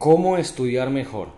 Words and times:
¿Cómo 0.00 0.38
estudiar 0.38 0.88
mejor? 0.88 1.28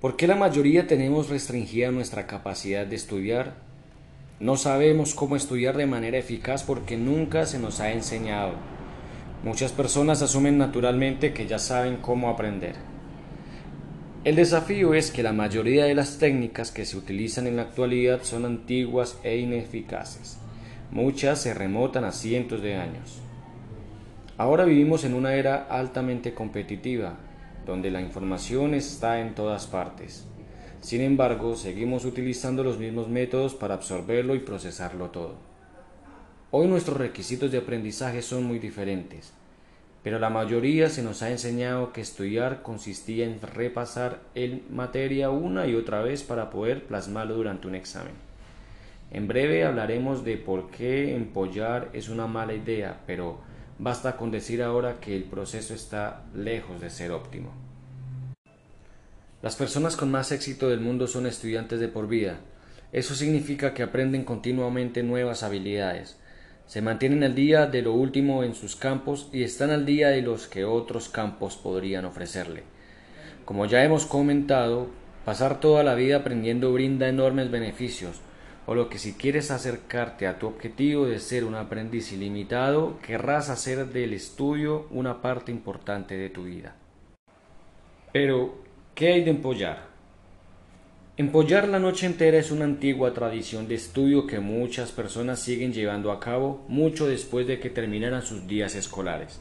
¿Por 0.00 0.16
qué 0.16 0.26
la 0.26 0.36
mayoría 0.36 0.86
tenemos 0.86 1.28
restringida 1.28 1.90
nuestra 1.90 2.26
capacidad 2.26 2.86
de 2.86 2.96
estudiar? 2.96 3.56
No 4.40 4.56
sabemos 4.56 5.14
cómo 5.14 5.36
estudiar 5.36 5.76
de 5.76 5.84
manera 5.84 6.16
eficaz 6.16 6.62
porque 6.62 6.96
nunca 6.96 7.44
se 7.44 7.58
nos 7.58 7.80
ha 7.80 7.92
enseñado. 7.92 8.54
Muchas 9.42 9.70
personas 9.70 10.22
asumen 10.22 10.56
naturalmente 10.56 11.34
que 11.34 11.46
ya 11.46 11.58
saben 11.58 11.98
cómo 11.98 12.30
aprender. 12.30 12.76
El 14.24 14.36
desafío 14.36 14.94
es 14.94 15.10
que 15.10 15.22
la 15.22 15.34
mayoría 15.34 15.84
de 15.84 15.94
las 15.94 16.16
técnicas 16.16 16.70
que 16.70 16.86
se 16.86 16.96
utilizan 16.96 17.46
en 17.46 17.56
la 17.56 17.62
actualidad 17.64 18.22
son 18.22 18.46
antiguas 18.46 19.18
e 19.22 19.36
ineficaces. 19.36 20.38
Muchas 20.90 21.42
se 21.42 21.52
remotan 21.52 22.04
a 22.04 22.12
cientos 22.12 22.62
de 22.62 22.76
años. 22.76 23.23
Ahora 24.36 24.64
vivimos 24.64 25.04
en 25.04 25.14
una 25.14 25.34
era 25.34 25.68
altamente 25.70 26.34
competitiva, 26.34 27.14
donde 27.64 27.92
la 27.92 28.00
información 28.00 28.74
está 28.74 29.20
en 29.20 29.36
todas 29.36 29.68
partes. 29.68 30.26
Sin 30.80 31.02
embargo, 31.02 31.54
seguimos 31.54 32.04
utilizando 32.04 32.64
los 32.64 32.78
mismos 32.78 33.08
métodos 33.08 33.54
para 33.54 33.74
absorberlo 33.74 34.34
y 34.34 34.40
procesarlo 34.40 35.10
todo. 35.10 35.36
Hoy 36.50 36.66
nuestros 36.66 36.96
requisitos 36.96 37.52
de 37.52 37.58
aprendizaje 37.58 38.22
son 38.22 38.42
muy 38.42 38.58
diferentes, 38.58 39.32
pero 40.02 40.18
la 40.18 40.30
mayoría 40.30 40.88
se 40.88 41.04
nos 41.04 41.22
ha 41.22 41.30
enseñado 41.30 41.92
que 41.92 42.00
estudiar 42.00 42.62
consistía 42.62 43.26
en 43.26 43.40
repasar 43.40 44.18
el 44.34 44.64
materia 44.68 45.30
una 45.30 45.68
y 45.68 45.76
otra 45.76 46.02
vez 46.02 46.24
para 46.24 46.50
poder 46.50 46.86
plasmarlo 46.86 47.36
durante 47.36 47.68
un 47.68 47.76
examen. 47.76 48.14
En 49.12 49.28
breve 49.28 49.64
hablaremos 49.64 50.24
de 50.24 50.38
por 50.38 50.70
qué 50.72 51.14
empollar 51.14 51.90
es 51.92 52.08
una 52.08 52.26
mala 52.26 52.54
idea, 52.54 53.00
pero 53.06 53.53
Basta 53.78 54.16
con 54.16 54.30
decir 54.30 54.62
ahora 54.62 55.00
que 55.00 55.16
el 55.16 55.24
proceso 55.24 55.74
está 55.74 56.22
lejos 56.34 56.80
de 56.80 56.90
ser 56.90 57.12
óptimo. 57.12 57.52
Las 59.42 59.56
personas 59.56 59.96
con 59.96 60.10
más 60.10 60.32
éxito 60.32 60.68
del 60.68 60.80
mundo 60.80 61.06
son 61.06 61.26
estudiantes 61.26 61.80
de 61.80 61.88
por 61.88 62.08
vida. 62.08 62.38
Eso 62.92 63.14
significa 63.14 63.74
que 63.74 63.82
aprenden 63.82 64.24
continuamente 64.24 65.02
nuevas 65.02 65.42
habilidades, 65.42 66.16
se 66.66 66.80
mantienen 66.80 67.22
al 67.22 67.34
día 67.34 67.66
de 67.66 67.82
lo 67.82 67.92
último 67.92 68.42
en 68.42 68.54
sus 68.54 68.74
campos 68.74 69.28
y 69.32 69.42
están 69.42 69.70
al 69.70 69.84
día 69.84 70.08
de 70.08 70.22
los 70.22 70.46
que 70.46 70.64
otros 70.64 71.08
campos 71.08 71.56
podrían 71.56 72.06
ofrecerle. 72.06 72.62
Como 73.44 73.66
ya 73.66 73.84
hemos 73.84 74.06
comentado, 74.06 74.88
pasar 75.26 75.60
toda 75.60 75.82
la 75.82 75.94
vida 75.94 76.16
aprendiendo 76.16 76.72
brinda 76.72 77.08
enormes 77.08 77.50
beneficios, 77.50 78.20
o 78.66 78.74
lo 78.74 78.88
que 78.88 78.98
si 78.98 79.14
quieres 79.14 79.50
acercarte 79.50 80.26
a 80.26 80.38
tu 80.38 80.46
objetivo 80.46 81.06
de 81.06 81.20
ser 81.20 81.44
un 81.44 81.54
aprendiz 81.54 82.12
ilimitado, 82.12 82.98
querrás 83.00 83.50
hacer 83.50 83.86
del 83.86 84.14
estudio 84.14 84.86
una 84.90 85.20
parte 85.20 85.52
importante 85.52 86.16
de 86.16 86.30
tu 86.30 86.44
vida. 86.44 86.76
Pero, 88.12 88.62
¿qué 88.94 89.12
hay 89.12 89.24
de 89.24 89.30
empollar? 89.30 89.94
Empollar 91.16 91.68
la 91.68 91.78
noche 91.78 92.06
entera 92.06 92.38
es 92.38 92.50
una 92.50 92.64
antigua 92.64 93.14
tradición 93.14 93.68
de 93.68 93.76
estudio 93.76 94.26
que 94.26 94.40
muchas 94.40 94.90
personas 94.90 95.38
siguen 95.38 95.72
llevando 95.72 96.10
a 96.10 96.18
cabo 96.18 96.64
mucho 96.68 97.06
después 97.06 97.46
de 97.46 97.60
que 97.60 97.70
terminaran 97.70 98.22
sus 98.22 98.48
días 98.48 98.74
escolares. 98.74 99.40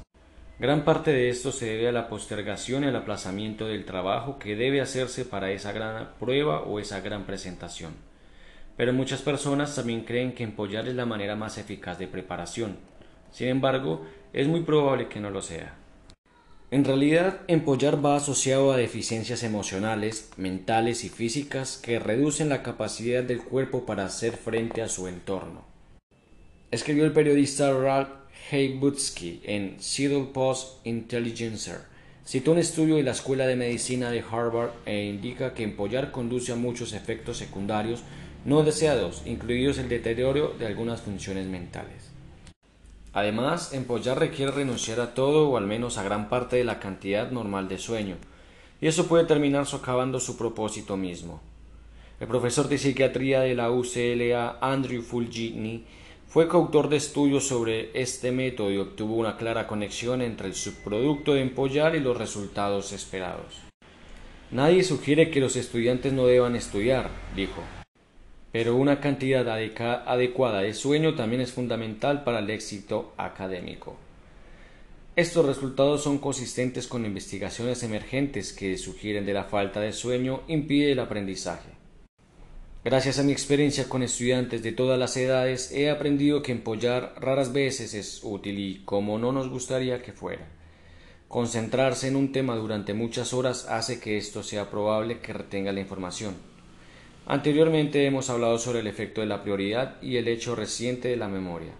Gran 0.60 0.86
parte 0.86 1.12
de 1.12 1.30
esto 1.30 1.52
se 1.52 1.66
debe 1.66 1.88
a 1.88 1.92
la 1.92 2.08
postergación 2.08 2.84
y 2.84 2.88
al 2.88 2.96
aplazamiento 2.96 3.66
del 3.66 3.86
trabajo 3.86 4.38
que 4.38 4.56
debe 4.56 4.82
hacerse 4.82 5.26
para 5.26 5.52
esa 5.52 5.72
gran 5.72 6.10
prueba 6.20 6.62
o 6.62 6.80
esa 6.80 7.00
gran 7.00 7.26
presentación. 7.26 7.94
Pero 8.78 8.94
muchas 8.94 9.22
personas 9.22 9.76
también 9.76 10.02
creen 10.02 10.34
que 10.34 10.44
empollar 10.44 10.88
es 10.88 10.96
la 10.96 11.06
manera 11.06 11.36
más 11.36 11.58
eficaz 11.58 12.00
de 12.00 12.08
preparación. 12.08 12.78
Sin 13.32 13.48
embargo, 13.48 14.06
es 14.34 14.48
muy 14.48 14.62
probable 14.62 15.08
que 15.08 15.20
no 15.20 15.30
lo 15.30 15.42
sea. 15.42 15.76
En 16.72 16.86
realidad, 16.86 17.42
empollar 17.48 18.04
va 18.04 18.16
asociado 18.16 18.72
a 18.72 18.78
deficiencias 18.78 19.44
emocionales, 19.44 20.32
mentales 20.38 21.04
y 21.04 21.10
físicas 21.10 21.78
que 21.78 22.00
reducen 22.00 22.50
la 22.50 22.64
capacidad 22.64 23.24
del 23.24 23.44
cuerpo 23.44 23.86
para 23.86 24.06
hacer 24.06 24.38
frente 24.38 24.82
a 24.82 24.90
su 24.90 25.08
entorno. 25.08 25.66
Escribió 26.72 27.06
el 27.06 27.12
periodista 27.12 27.72
Ralph 27.72 28.10
Heibutsky 28.52 29.42
en 29.44 29.76
Seattle 29.80 30.30
Post 30.34 30.86
Intelligencer. 30.88 31.82
Citó 32.26 32.54
un 32.54 32.58
estudio 32.58 32.96
de 32.96 33.04
la 33.04 33.12
Escuela 33.12 33.46
de 33.46 33.56
Medicina 33.56 34.10
de 34.10 34.22
Harvard 34.28 34.72
e 34.88 35.04
indica 35.04 35.54
que 35.54 35.64
empollar 35.64 36.12
conduce 36.12 36.54
a 36.54 36.56
muchos 36.56 36.94
efectos 36.94 37.38
secundarios 37.38 38.02
no 38.46 38.64
deseados, 38.64 39.22
incluidos 39.26 39.78
el 39.78 39.88
deterioro 39.88 40.54
de 40.60 40.68
algunas 40.68 41.02
funciones 41.02 41.48
mentales. 41.48 42.12
Además, 43.14 43.74
empollar 43.74 44.20
requiere 44.20 44.52
renunciar 44.52 45.00
a 45.00 45.14
todo 45.14 45.50
o 45.50 45.58
al 45.58 45.66
menos 45.66 45.98
a 45.98 46.04
gran 46.04 46.30
parte 46.30 46.58
de 46.58 46.64
la 46.64 46.80
cantidad 46.80 47.32
normal 47.32 47.70
de 47.70 47.78
sueño, 47.78 48.16
y 48.82 48.88
eso 48.88 49.08
puede 49.08 49.26
terminar 49.26 49.66
socavando 49.66 50.20
su 50.20 50.36
propósito 50.36 50.98
mismo. 50.98 51.42
El 52.20 52.28
profesor 52.28 52.68
de 52.68 52.78
psiquiatría 52.78 53.42
de 53.42 53.56
la 53.56 53.72
UCLA, 53.72 54.58
Andrew 54.60 55.02
Fulgini, 55.02 55.86
fue 56.28 56.48
coautor 56.48 56.90
de 56.90 56.98
estudios 56.98 57.48
sobre 57.48 57.92
este 57.94 58.32
método 58.32 58.72
y 58.72 58.78
obtuvo 58.78 59.16
una 59.16 59.38
clara 59.38 59.68
conexión 59.68 60.22
entre 60.22 60.48
el 60.48 60.56
subproducto 60.56 61.36
de 61.36 61.42
empollar 61.42 61.96
y 61.96 62.00
los 62.00 62.18
resultados 62.18 62.92
esperados. 62.92 63.62
Nadie 64.50 64.84
sugiere 64.84 65.30
que 65.30 65.40
los 65.40 65.56
estudiantes 65.56 66.12
no 66.12 66.26
deban 66.26 66.56
estudiar, 66.56 67.10
dijo 67.36 67.62
pero 68.54 68.76
una 68.76 69.00
cantidad 69.00 69.50
adecuada 69.50 70.62
de 70.62 70.76
sueño 70.76 71.16
también 71.16 71.42
es 71.42 71.52
fundamental 71.52 72.24
para 72.24 72.38
el 72.38 72.52
éxito 72.52 73.16
académico. 73.18 73.98
Estos 75.16 75.44
resultados 75.44 76.04
son 76.04 76.20
consistentes 76.20 76.86
con 76.86 77.04
investigaciones 77.04 77.82
emergentes 77.82 78.54
que 78.54 78.78
sugieren 78.78 79.26
que 79.26 79.34
la 79.34 79.46
falta 79.46 79.80
de 79.80 79.92
sueño 79.92 80.44
impide 80.48 80.92
el 80.92 81.00
aprendizaje. 81.00 81.72
Gracias 82.86 83.18
a 83.18 83.24
mi 83.24 83.32
experiencia 83.32 83.90
con 83.90 84.04
estudiantes 84.04 84.62
de 84.62 84.72
todas 84.72 85.00
las 85.00 85.18
edades, 85.18 85.72
he 85.72 85.90
aprendido 85.90 86.44
que 86.44 86.52
empollar 86.52 87.16
raras 87.20 87.54
veces 87.54 87.96
es 87.96 88.24
útil 88.24 88.60
y 88.60 88.84
como 88.86 89.18
no 89.18 89.32
nos 89.32 89.50
gustaría 89.50 90.04
que 90.04 90.14
fuera. 90.14 90.48
Concentrarse 91.28 92.08
en 92.08 92.16
un 92.16 92.32
tema 92.32 92.56
durante 92.56 92.94
muchas 92.94 93.34
horas 93.34 93.66
hace 93.68 94.00
que 94.00 94.18
esto 94.18 94.44
sea 94.44 94.70
probable 94.70 95.22
que 95.22 95.34
retenga 95.34 95.72
la 95.72 95.80
información. 95.80 96.53
Anteriormente 97.26 98.06
hemos 98.06 98.30
hablado 98.30 98.60
sobre 98.60 98.80
el 98.80 98.88
efecto 98.88 99.22
de 99.22 99.28
la 99.28 99.44
prioridad 99.44 100.02
y 100.02 100.18
el 100.18 100.28
hecho 100.28 100.56
reciente 100.56 101.08
de 101.08 101.16
la 101.16 101.30
memoria. 101.30 101.72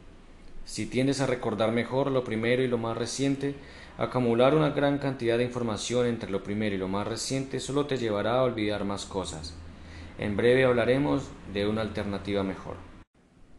Si 0.64 0.86
tiendes 0.86 1.20
a 1.20 1.28
recordar 1.28 1.74
mejor 1.74 2.10
lo 2.10 2.24
primero 2.24 2.64
y 2.64 2.70
lo 2.70 2.78
más 2.78 2.98
reciente, 2.98 3.54
acumular 3.98 4.56
una 4.56 4.70
gran 4.70 5.00
cantidad 5.00 5.38
de 5.38 5.44
información 5.44 6.08
entre 6.08 6.32
lo 6.32 6.44
primero 6.44 6.76
y 6.76 6.78
lo 6.78 6.88
más 6.88 7.06
reciente 7.06 7.60
solo 7.60 7.88
te 7.88 7.98
llevará 7.98 8.36
a 8.36 8.44
olvidar 8.44 8.86
más 8.86 9.06
cosas. 9.06 9.54
En 10.18 10.38
breve 10.38 10.64
hablaremos 10.64 11.24
de 11.54 11.68
una 11.68 11.82
alternativa 11.82 12.44
mejor. 12.44 12.93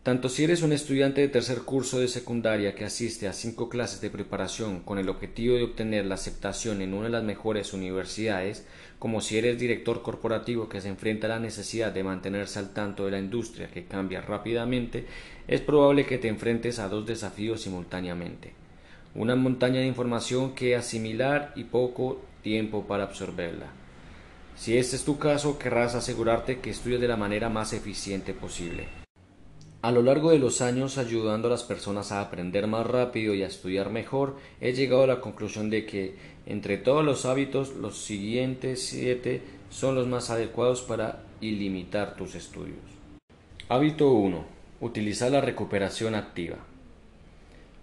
Tanto 0.05 0.29
si 0.29 0.45
eres 0.45 0.61
un 0.61 0.75
estudiante 0.75 1.23
de 1.23 1.29
tercer 1.29 1.63
curso 1.63 1.99
de 1.99 2.09
secundaria 2.09 2.75
que 2.75 2.85
asiste 2.85 3.27
a 3.27 3.33
cinco 3.33 3.71
clases 3.71 4.03
de 4.03 4.11
preparación 4.11 4.81
con 4.81 4.99
el 4.99 5.09
objetivo 5.09 5.57
de 5.57 5.63
obtener 5.63 6.05
la 6.05 6.17
aceptación 6.17 6.83
en 6.83 6.93
una 6.93 7.05
de 7.05 7.13
las 7.13 7.25
mejores 7.25 7.73
universidades, 7.73 8.67
como 8.99 9.23
si 9.23 9.39
eres 9.39 9.59
director 9.59 10.03
corporativo 10.03 10.69
que 10.69 10.83
se 10.83 10.91
enfrenta 10.91 11.27
a 11.27 11.31
la 11.31 11.39
necesidad 11.39 11.91
de 11.91 12.05
mantenerse 12.05 12.59
al 12.59 12.75
tanto 12.75 13.07
de 13.07 13.13
la 13.13 13.19
industria 13.19 13.69
que 13.69 13.87
cambia 13.87 14.21
rápidamente, 14.21 15.07
es 15.49 15.63
probable 15.63 16.05
que 16.05 16.19
te 16.19 16.29
enfrentes 16.29 16.81
a 16.81 16.91
dos 16.91 17.07
desafíos 17.07 17.63
simultáneamente. 17.63 18.53
Una 19.15 19.37
montaña 19.37 19.81
de 19.81 19.87
información 19.87 20.55
que 20.55 20.77
asimilar 20.77 21.55
y 21.57 21.65
poco 21.65 22.21
tiempo 22.43 22.87
para 22.87 23.05
absorberla. 23.05 23.69
Si 24.55 24.77
este 24.77 24.97
es 24.97 25.05
tu 25.05 25.17
caso, 25.19 25.59
querrás 25.59 25.95
asegurarte 25.95 26.61
que 26.61 26.69
estudies 26.69 27.01
de 27.01 27.09
la 27.09 27.17
manera 27.17 27.49
más 27.49 27.73
eficiente 27.73 28.35
posible. 28.35 29.04
A 29.85 29.93
lo 29.93 30.01
largo 30.01 30.31
de 30.31 30.39
los 30.39 30.63
años, 30.63 30.97
ayudando 30.97 31.49
a 31.49 31.51
las 31.51 31.63
personas 31.63 32.11
a 32.11 32.23
aprender 32.23 32.67
más 32.67 32.87
rápido 32.87 33.35
y 33.35 33.43
a 33.43 33.49
estudiar 33.49 33.91
mejor, 33.91 34.37
he 34.59 34.73
llegado 34.73 35.03
a 35.03 35.07
la 35.07 35.21
conclusión 35.21 35.69
de 35.69 35.85
que, 35.85 36.15
entre 36.47 36.79
todos 36.79 37.05
los 37.05 37.27
hábitos, 37.27 37.75
los 37.75 37.99
siguientes 37.99 38.83
siete 38.83 39.43
son 39.69 39.95
los 39.95 40.07
más 40.07 40.31
adecuados 40.31 40.81
para 40.81 41.25
ilimitar 41.43 42.17
tus 42.17 42.35
estudios. 42.35 42.79
Hábito 43.69 44.11
1. 44.11 44.43
Utilizar 44.81 45.31
la 45.31 45.43
recuperación 45.43 46.15
activa. 46.15 46.57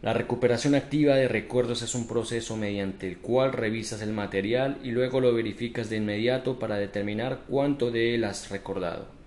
La 0.02 0.14
recuperación 0.14 0.74
activa 0.74 1.14
de 1.14 1.28
recuerdos 1.28 1.84
es 1.84 1.94
un 1.94 2.08
proceso 2.08 2.58
mediante 2.58 3.08
el 3.08 3.20
cual 3.20 3.54
revisas 3.54 4.02
el 4.02 4.12
material 4.12 4.80
y 4.84 4.90
luego 4.90 5.22
lo 5.22 5.36
verificas 5.36 5.92
de 5.92 5.98
inmediato 5.98 6.58
para 6.58 6.78
determinar 6.78 7.42
cuánto 7.48 7.92
de 7.92 8.16
él 8.16 8.24
has 8.24 8.50
recordado. 8.50 9.21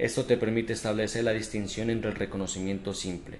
Esto 0.00 0.24
te 0.24 0.38
permite 0.38 0.72
establecer 0.72 1.24
la 1.24 1.34
distinción 1.34 1.90
entre 1.90 2.10
el 2.10 2.16
reconocimiento 2.16 2.94
simple, 2.94 3.36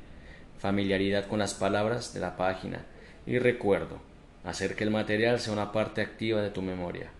familiaridad 0.58 1.26
con 1.26 1.38
las 1.38 1.54
palabras 1.54 2.12
de 2.12 2.20
la 2.20 2.36
página 2.36 2.84
y 3.26 3.38
recuerdo, 3.38 3.98
hacer 4.44 4.74
que 4.76 4.84
el 4.84 4.90
material 4.90 5.40
sea 5.40 5.54
una 5.54 5.72
parte 5.72 6.02
activa 6.02 6.42
de 6.42 6.50
tu 6.50 6.60
memoria. 6.60 7.12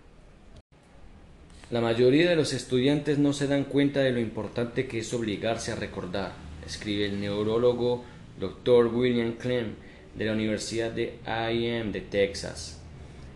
La 1.71 1.81
mayoría 1.81 2.29
de 2.29 2.35
los 2.35 2.53
estudiantes 2.53 3.17
no 3.17 3.33
se 3.33 3.47
dan 3.47 3.63
cuenta 3.63 4.01
de 4.01 4.11
lo 4.11 4.19
importante 4.19 4.85
que 4.85 4.99
es 4.99 5.11
obligarse 5.11 5.71
a 5.71 5.75
recordar, 5.75 6.33
escribe 6.63 7.07
el 7.07 7.19
neurólogo 7.19 8.03
Dr. 8.39 8.93
William 8.93 9.31
Clem 9.39 9.73
de 10.13 10.25
la 10.25 10.33
Universidad 10.33 10.91
de 10.91 11.17
IM 11.25 11.91
de 11.91 12.01
Texas. 12.01 12.80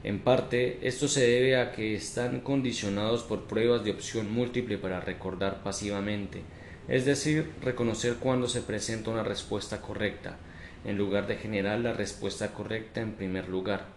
En 0.06 0.20
parte, 0.20 0.88
esto 0.88 1.08
se 1.08 1.26
debe 1.26 1.58
a 1.58 1.72
que 1.72 1.96
están 1.96 2.42
condicionados 2.42 3.24
por 3.24 3.46
pruebas 3.46 3.84
de 3.84 3.90
opción 3.90 4.32
múltiple 4.32 4.78
para 4.78 5.02
recordar 5.02 5.64
pasivamente, 5.64 6.44
es 6.88 7.06
decir, 7.06 7.50
reconocer 7.64 8.18
cuando 8.18 8.48
se 8.48 8.62
presenta 8.62 9.10
una 9.10 9.24
respuesta 9.24 9.82
correcta, 9.82 10.38
en 10.84 11.00
lugar 11.00 11.26
de 11.26 11.38
generar 11.38 11.80
la 11.80 11.92
respuesta 11.92 12.54
correcta 12.54 13.02
en 13.02 13.14
primer 13.14 13.50
lugar. 13.50 13.88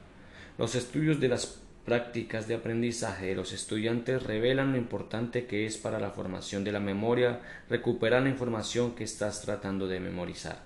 Los 0.56 0.76
estudios 0.76 1.20
de 1.20 1.28
las 1.28 1.60
prácticas 1.84 2.48
de 2.48 2.54
aprendizaje 2.54 3.26
de 3.26 3.34
los 3.34 3.52
estudiantes 3.52 4.22
revelan 4.22 4.72
lo 4.72 4.78
importante 4.78 5.44
que 5.44 5.66
es 5.66 5.76
para 5.76 6.00
la 6.00 6.12
formación 6.12 6.64
de 6.64 6.72
la 6.72 6.80
memoria 6.80 7.42
recuperar 7.68 8.22
la 8.22 8.30
información 8.30 8.94
que 8.94 9.04
estás 9.04 9.42
tratando 9.42 9.86
de 9.86 10.00
memorizar. 10.00 10.64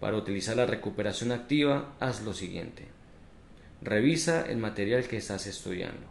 Para 0.00 0.16
utilizar 0.16 0.56
la 0.56 0.64
recuperación 0.64 1.32
activa, 1.32 1.96
haz 2.00 2.22
lo 2.22 2.32
siguiente. 2.32 3.03
Revisa 3.84 4.46
el 4.48 4.56
material 4.56 5.06
que 5.06 5.18
estás 5.18 5.46
estudiando. 5.46 6.06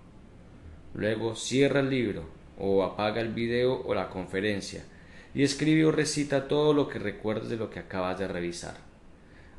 Luego 0.93 1.35
cierra 1.35 1.79
el 1.79 1.89
libro 1.89 2.29
o 2.59 2.83
apaga 2.83 3.19
el 3.19 3.33
video 3.33 3.81
o 3.81 3.95
la 3.95 4.09
conferencia 4.09 4.85
y 5.33 5.41
escribe 5.41 5.83
o 5.83 5.91
recita 5.91 6.47
todo 6.47 6.75
lo 6.75 6.87
que 6.87 6.99
recuerdes 6.99 7.49
de 7.49 7.57
lo 7.57 7.71
que 7.71 7.79
acabas 7.79 8.19
de 8.19 8.27
revisar. 8.27 8.77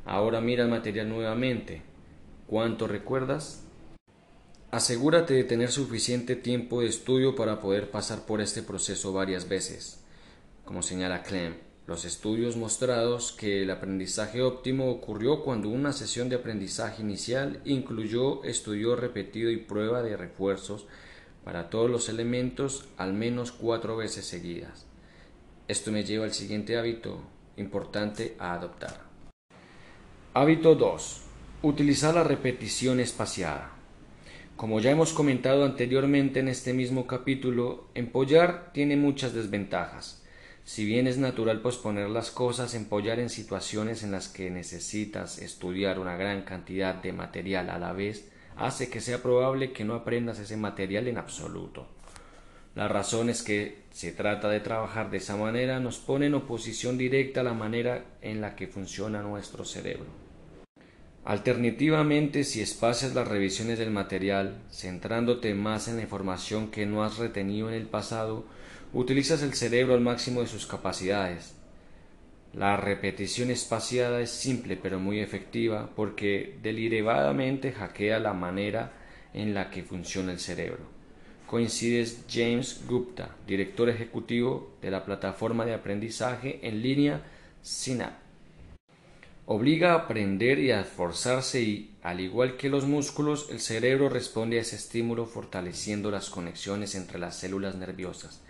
Ahora 0.05 0.39
mira 0.39 0.63
el 0.63 0.69
material 0.69 1.09
nuevamente. 1.09 1.81
¿Cuánto 2.47 2.87
recuerdas? 2.87 3.65
Asegúrate 4.71 5.33
de 5.33 5.43
tener 5.43 5.69
suficiente 5.69 6.37
tiempo 6.37 6.79
de 6.79 6.87
estudio 6.87 7.35
para 7.35 7.59
poder 7.59 7.91
pasar 7.91 8.25
por 8.25 8.39
este 8.39 8.63
proceso 8.63 9.11
varias 9.11 9.49
veces. 9.49 10.05
Como 10.63 10.81
señala 10.83 11.21
Clem, 11.21 11.55
los 11.87 12.03
estudios 12.03 12.57
mostrados 12.57 13.31
que 13.31 13.61
el 13.61 13.69
aprendizaje 13.69 14.41
óptimo 14.41 14.89
ocurrió 14.89 15.43
cuando 15.43 15.69
una 15.69 15.93
sesión 15.93 16.29
de 16.29 16.37
aprendizaje 16.37 17.03
inicial 17.03 17.61
incluyó 17.63 18.43
estudio 18.43 18.95
repetido 18.95 19.51
y 19.51 19.57
prueba 19.57 20.01
de 20.01 20.17
refuerzos 20.17 20.87
para 21.43 21.69
todos 21.69 21.89
los 21.91 22.09
elementos 22.09 22.87
al 22.97 23.13
menos 23.13 23.51
cuatro 23.51 23.95
veces 23.97 24.25
seguidas. 24.25 24.87
Esto 25.67 25.91
me 25.91 26.03
lleva 26.03 26.25
al 26.25 26.33
siguiente 26.33 26.75
hábito 26.77 27.21
importante 27.57 28.35
a 28.39 28.53
adoptar. 28.53 29.01
Hábito 30.33 30.73
2. 30.75 31.21
Utilizar 31.61 32.15
la 32.15 32.23
repetición 32.23 32.99
espaciada. 32.99 33.71
Como 34.55 34.79
ya 34.79 34.89
hemos 34.89 35.13
comentado 35.13 35.65
anteriormente 35.65 36.39
en 36.39 36.47
este 36.47 36.73
mismo 36.73 37.05
capítulo, 37.05 37.87
empollar 37.93 38.71
tiene 38.73 38.95
muchas 38.95 39.33
desventajas. 39.33 40.24
Si 40.65 40.83
bien 40.83 41.05
es 41.05 41.19
natural 41.19 41.61
posponer 41.61 42.09
las 42.09 42.31
cosas, 42.31 42.73
empollar 42.73 43.19
en 43.19 43.29
situaciones 43.29 44.01
en 44.01 44.11
las 44.11 44.27
que 44.27 44.49
necesitas 44.49 45.37
estudiar 45.37 45.99
una 45.99 46.17
gran 46.17 46.41
cantidad 46.41 46.95
de 46.95 47.13
material 47.13 47.69
a 47.69 47.77
la 47.77 47.93
vez 47.93 48.27
hace 48.57 48.89
que 48.89 48.99
sea 48.99 49.21
probable 49.21 49.73
que 49.73 49.83
no 49.83 49.93
aprendas 49.93 50.39
ese 50.39 50.57
material 50.57 51.07
en 51.07 51.19
absoluto. 51.19 51.87
La 52.73 52.87
razón 52.87 53.29
es 53.29 53.43
que 53.43 53.83
se 53.91 54.11
trata 54.11 54.49
de 54.49 54.59
trabajar 54.59 55.11
de 55.11 55.17
esa 55.17 55.37
manera 55.37 55.79
nos 55.79 55.99
pone 55.99 56.25
en 56.25 56.33
oposición 56.33 56.97
directa 56.97 57.41
a 57.41 57.43
la 57.43 57.53
manera 57.53 58.03
en 58.23 58.41
la 58.41 58.55
que 58.55 58.65
funciona 58.65 59.21
nuestro 59.21 59.65
cerebro. 59.65 60.07
Alternativamente, 61.25 62.43
si 62.43 62.61
espacias 62.61 63.13
las 63.13 63.27
revisiones 63.27 63.77
del 63.77 63.91
material, 63.91 64.63
centrándote 64.71 65.53
más 65.53 65.87
en 65.87 65.97
la 65.97 66.01
información 66.01 66.71
que 66.71 66.87
no 66.87 67.03
has 67.03 67.19
retenido 67.19 67.69
en 67.69 67.75
el 67.75 67.85
pasado, 67.85 68.45
utilizas 68.95 69.43
el 69.43 69.53
cerebro 69.53 69.93
al 69.93 69.99
máximo 69.99 70.39
de 70.39 70.47
sus 70.47 70.65
capacidades. 70.65 71.53
La 72.53 72.77
repetición 72.77 73.51
espaciada 73.51 74.21
es 74.21 74.31
simple 74.31 74.77
pero 74.77 74.99
muy 74.99 75.19
efectiva 75.19 75.89
porque 75.97 76.57
deliberadamente 76.63 77.73
hackea 77.73 78.19
la 78.19 78.31
manera 78.33 78.93
en 79.33 79.53
la 79.53 79.69
que 79.69 79.83
funciona 79.83 80.31
el 80.31 80.39
cerebro. 80.39 80.79
Coincides 81.45 82.23
James 82.31 82.83
Gupta, 82.87 83.35
director 83.45 83.89
ejecutivo 83.89 84.77
de 84.81 84.91
la 84.91 85.03
plataforma 85.03 85.65
de 85.65 85.73
aprendizaje 85.73 86.65
en 86.65 86.81
línea 86.81 87.21
Synapse. 87.61 88.23
Obliga 89.45 89.91
a 89.91 89.95
aprender 89.95 90.57
y 90.57 90.71
a 90.71 90.79
esforzarse 90.79 91.61
y, 91.61 91.97
al 92.01 92.21
igual 92.21 92.55
que 92.55 92.69
los 92.69 92.85
músculos, 92.85 93.49
el 93.51 93.59
cerebro 93.59 94.09
responde 94.09 94.57
a 94.57 94.61
ese 94.61 94.77
estímulo 94.77 95.25
fortaleciendo 95.25 96.09
las 96.09 96.29
conexiones 96.29 96.95
entre 96.95 97.19
las 97.19 97.37
células 97.37 97.75
nerviosas. 97.75 98.44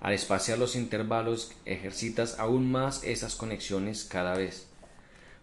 Al 0.00 0.12
espaciar 0.12 0.58
los 0.58 0.76
intervalos 0.76 1.52
ejercitas 1.64 2.38
aún 2.38 2.70
más 2.70 3.02
esas 3.04 3.34
conexiones 3.34 4.04
cada 4.04 4.34
vez. 4.34 4.68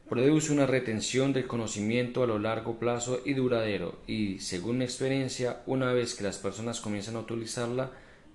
Produce 0.10 0.54
una 0.54 0.66
retención 0.66 1.34
del 1.34 1.48
conocimiento 1.48 2.24
a 2.24 2.28
lo 2.28 2.40
largo 2.40 2.78
plazo 2.80 3.22
y 3.26 3.34
duradero 3.34 4.00
y, 4.08 4.40
según 4.40 4.78
mi 4.78 4.86
experiencia, 4.86 5.62
una 5.66 5.92
vez 5.94 6.14
que 6.14 6.24
las 6.24 6.38
personas 6.38 6.80
comienzan 6.80 7.16
a 7.16 7.22
utilizarla, 7.22 7.92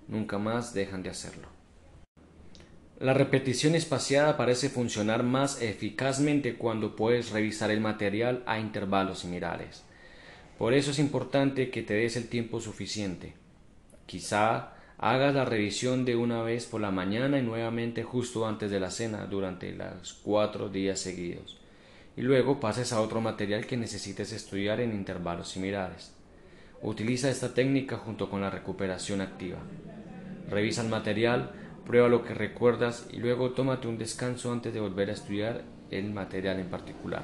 nunca 0.07 0.37
más 0.37 0.73
dejan 0.73 1.01
de 1.01 1.09
hacerlo. 1.09 1.47
La 2.99 3.15
repetición 3.15 3.73
espaciada 3.73 4.37
parece 4.37 4.69
funcionar 4.69 5.23
más 5.23 5.59
eficazmente 5.61 6.55
cuando 6.55 6.95
puedes 6.95 7.31
revisar 7.31 7.71
el 7.71 7.81
material 7.81 8.43
a 8.45 8.59
intervalos 8.59 9.19
similares. 9.19 9.83
Por 10.59 10.75
eso 10.75 10.91
es 10.91 10.99
importante 10.99 11.71
que 11.71 11.81
te 11.81 11.95
des 11.95 12.15
el 12.15 12.27
tiempo 12.27 12.61
suficiente. 12.61 13.33
Quizá 14.05 14.73
Hagas 15.03 15.33
la 15.33 15.45
revisión 15.45 16.05
de 16.05 16.15
una 16.15 16.43
vez 16.43 16.67
por 16.67 16.79
la 16.79 16.91
mañana 16.91 17.39
y 17.39 17.41
nuevamente 17.41 18.03
justo 18.03 18.45
antes 18.45 18.69
de 18.69 18.79
la 18.79 18.91
cena 18.91 19.25
durante 19.25 19.71
los 19.71 20.13
cuatro 20.13 20.69
días 20.69 20.99
seguidos. 20.99 21.57
Y 22.15 22.21
luego 22.21 22.59
pases 22.59 22.93
a 22.93 23.01
otro 23.01 23.19
material 23.19 23.65
que 23.65 23.77
necesites 23.77 24.31
estudiar 24.31 24.79
en 24.79 24.93
intervalos 24.93 25.49
similares. 25.49 26.13
Utiliza 26.83 27.31
esta 27.31 27.55
técnica 27.55 27.97
junto 27.97 28.29
con 28.29 28.41
la 28.41 28.51
recuperación 28.51 29.21
activa. 29.21 29.57
Revisa 30.51 30.83
el 30.83 30.89
material, 30.89 31.49
prueba 31.83 32.07
lo 32.07 32.23
que 32.23 32.35
recuerdas 32.35 33.07
y 33.11 33.17
luego 33.17 33.53
tómate 33.53 33.87
un 33.87 33.97
descanso 33.97 34.51
antes 34.51 34.71
de 34.71 34.81
volver 34.81 35.09
a 35.09 35.13
estudiar 35.13 35.63
el 35.89 36.11
material 36.11 36.59
en 36.59 36.69
particular. 36.69 37.23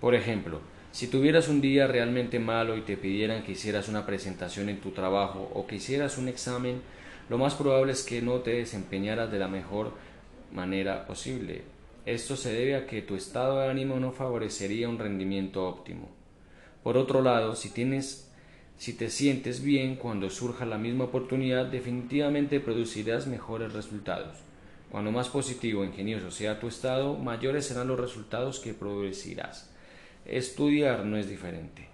Por 0.00 0.14
ejemplo, 0.14 0.62
si 0.98 1.06
tuvieras 1.06 1.46
un 1.46 1.60
día 1.60 1.86
realmente 1.86 2.40
malo 2.40 2.76
y 2.76 2.80
te 2.80 2.96
pidieran 2.96 3.44
que 3.44 3.52
hicieras 3.52 3.88
una 3.88 4.04
presentación 4.04 4.68
en 4.68 4.80
tu 4.80 4.90
trabajo 4.90 5.48
o 5.54 5.64
que 5.64 5.76
hicieras 5.76 6.18
un 6.18 6.26
examen, 6.26 6.80
lo 7.28 7.38
más 7.38 7.54
probable 7.54 7.92
es 7.92 8.02
que 8.02 8.20
no 8.20 8.40
te 8.40 8.54
desempeñaras 8.54 9.30
de 9.30 9.38
la 9.38 9.46
mejor 9.46 9.92
manera 10.52 11.06
posible. 11.06 11.62
Esto 12.04 12.34
se 12.34 12.52
debe 12.52 12.74
a 12.74 12.88
que 12.88 13.00
tu 13.00 13.14
estado 13.14 13.60
de 13.60 13.68
ánimo 13.70 14.00
no 14.00 14.10
favorecería 14.10 14.88
un 14.88 14.98
rendimiento 14.98 15.68
óptimo. 15.68 16.08
Por 16.82 16.96
otro 16.96 17.22
lado, 17.22 17.54
si 17.54 17.70
tienes 17.70 18.28
si 18.76 18.92
te 18.92 19.08
sientes 19.08 19.62
bien 19.62 19.94
cuando 19.94 20.28
surja 20.30 20.66
la 20.66 20.78
misma 20.78 21.04
oportunidad, 21.04 21.66
definitivamente 21.66 22.58
producirás 22.58 23.28
mejores 23.28 23.72
resultados. 23.72 24.38
Cuando 24.90 25.12
más 25.12 25.28
positivo 25.28 25.84
e 25.84 25.86
ingenioso 25.86 26.32
sea 26.32 26.58
tu 26.58 26.66
estado, 26.66 27.16
mayores 27.16 27.66
serán 27.66 27.86
los 27.86 28.00
resultados 28.00 28.58
que 28.58 28.74
producirás. 28.74 29.70
Estudiar 30.24 31.04
no 31.04 31.16
es 31.16 31.28
diferente. 31.28 31.88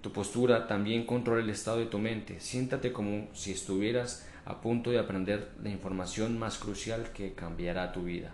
Tu 0.00 0.12
postura 0.12 0.66
también 0.66 1.06
controla 1.06 1.42
el 1.42 1.50
estado 1.50 1.78
de 1.78 1.86
tu 1.86 1.98
mente. 1.98 2.40
Siéntate 2.40 2.92
como 2.92 3.28
si 3.34 3.52
estuvieras 3.52 4.26
a 4.44 4.60
punto 4.60 4.90
de 4.90 4.98
aprender 4.98 5.52
la 5.62 5.70
información 5.70 6.38
más 6.38 6.58
crucial 6.58 7.12
que 7.12 7.32
cambiará 7.32 7.92
tu 7.92 8.04
vida. 8.04 8.32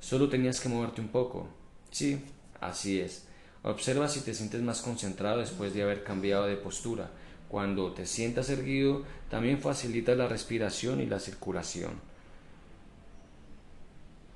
Solo 0.00 0.28
tenías 0.28 0.60
que 0.60 0.68
moverte 0.68 1.00
un 1.00 1.08
poco. 1.08 1.48
Sí, 1.90 2.20
así 2.60 3.00
es. 3.00 3.26
Observa 3.62 4.08
si 4.08 4.20
te 4.20 4.34
sientes 4.34 4.62
más 4.62 4.82
concentrado 4.82 5.38
después 5.38 5.74
de 5.74 5.82
haber 5.82 6.04
cambiado 6.04 6.46
de 6.46 6.56
postura. 6.56 7.10
Cuando 7.48 7.92
te 7.92 8.06
sientas 8.06 8.48
erguido, 8.50 9.04
también 9.28 9.60
facilita 9.60 10.14
la 10.14 10.28
respiración 10.28 11.00
y 11.00 11.06
la 11.06 11.18
circulación 11.18 12.09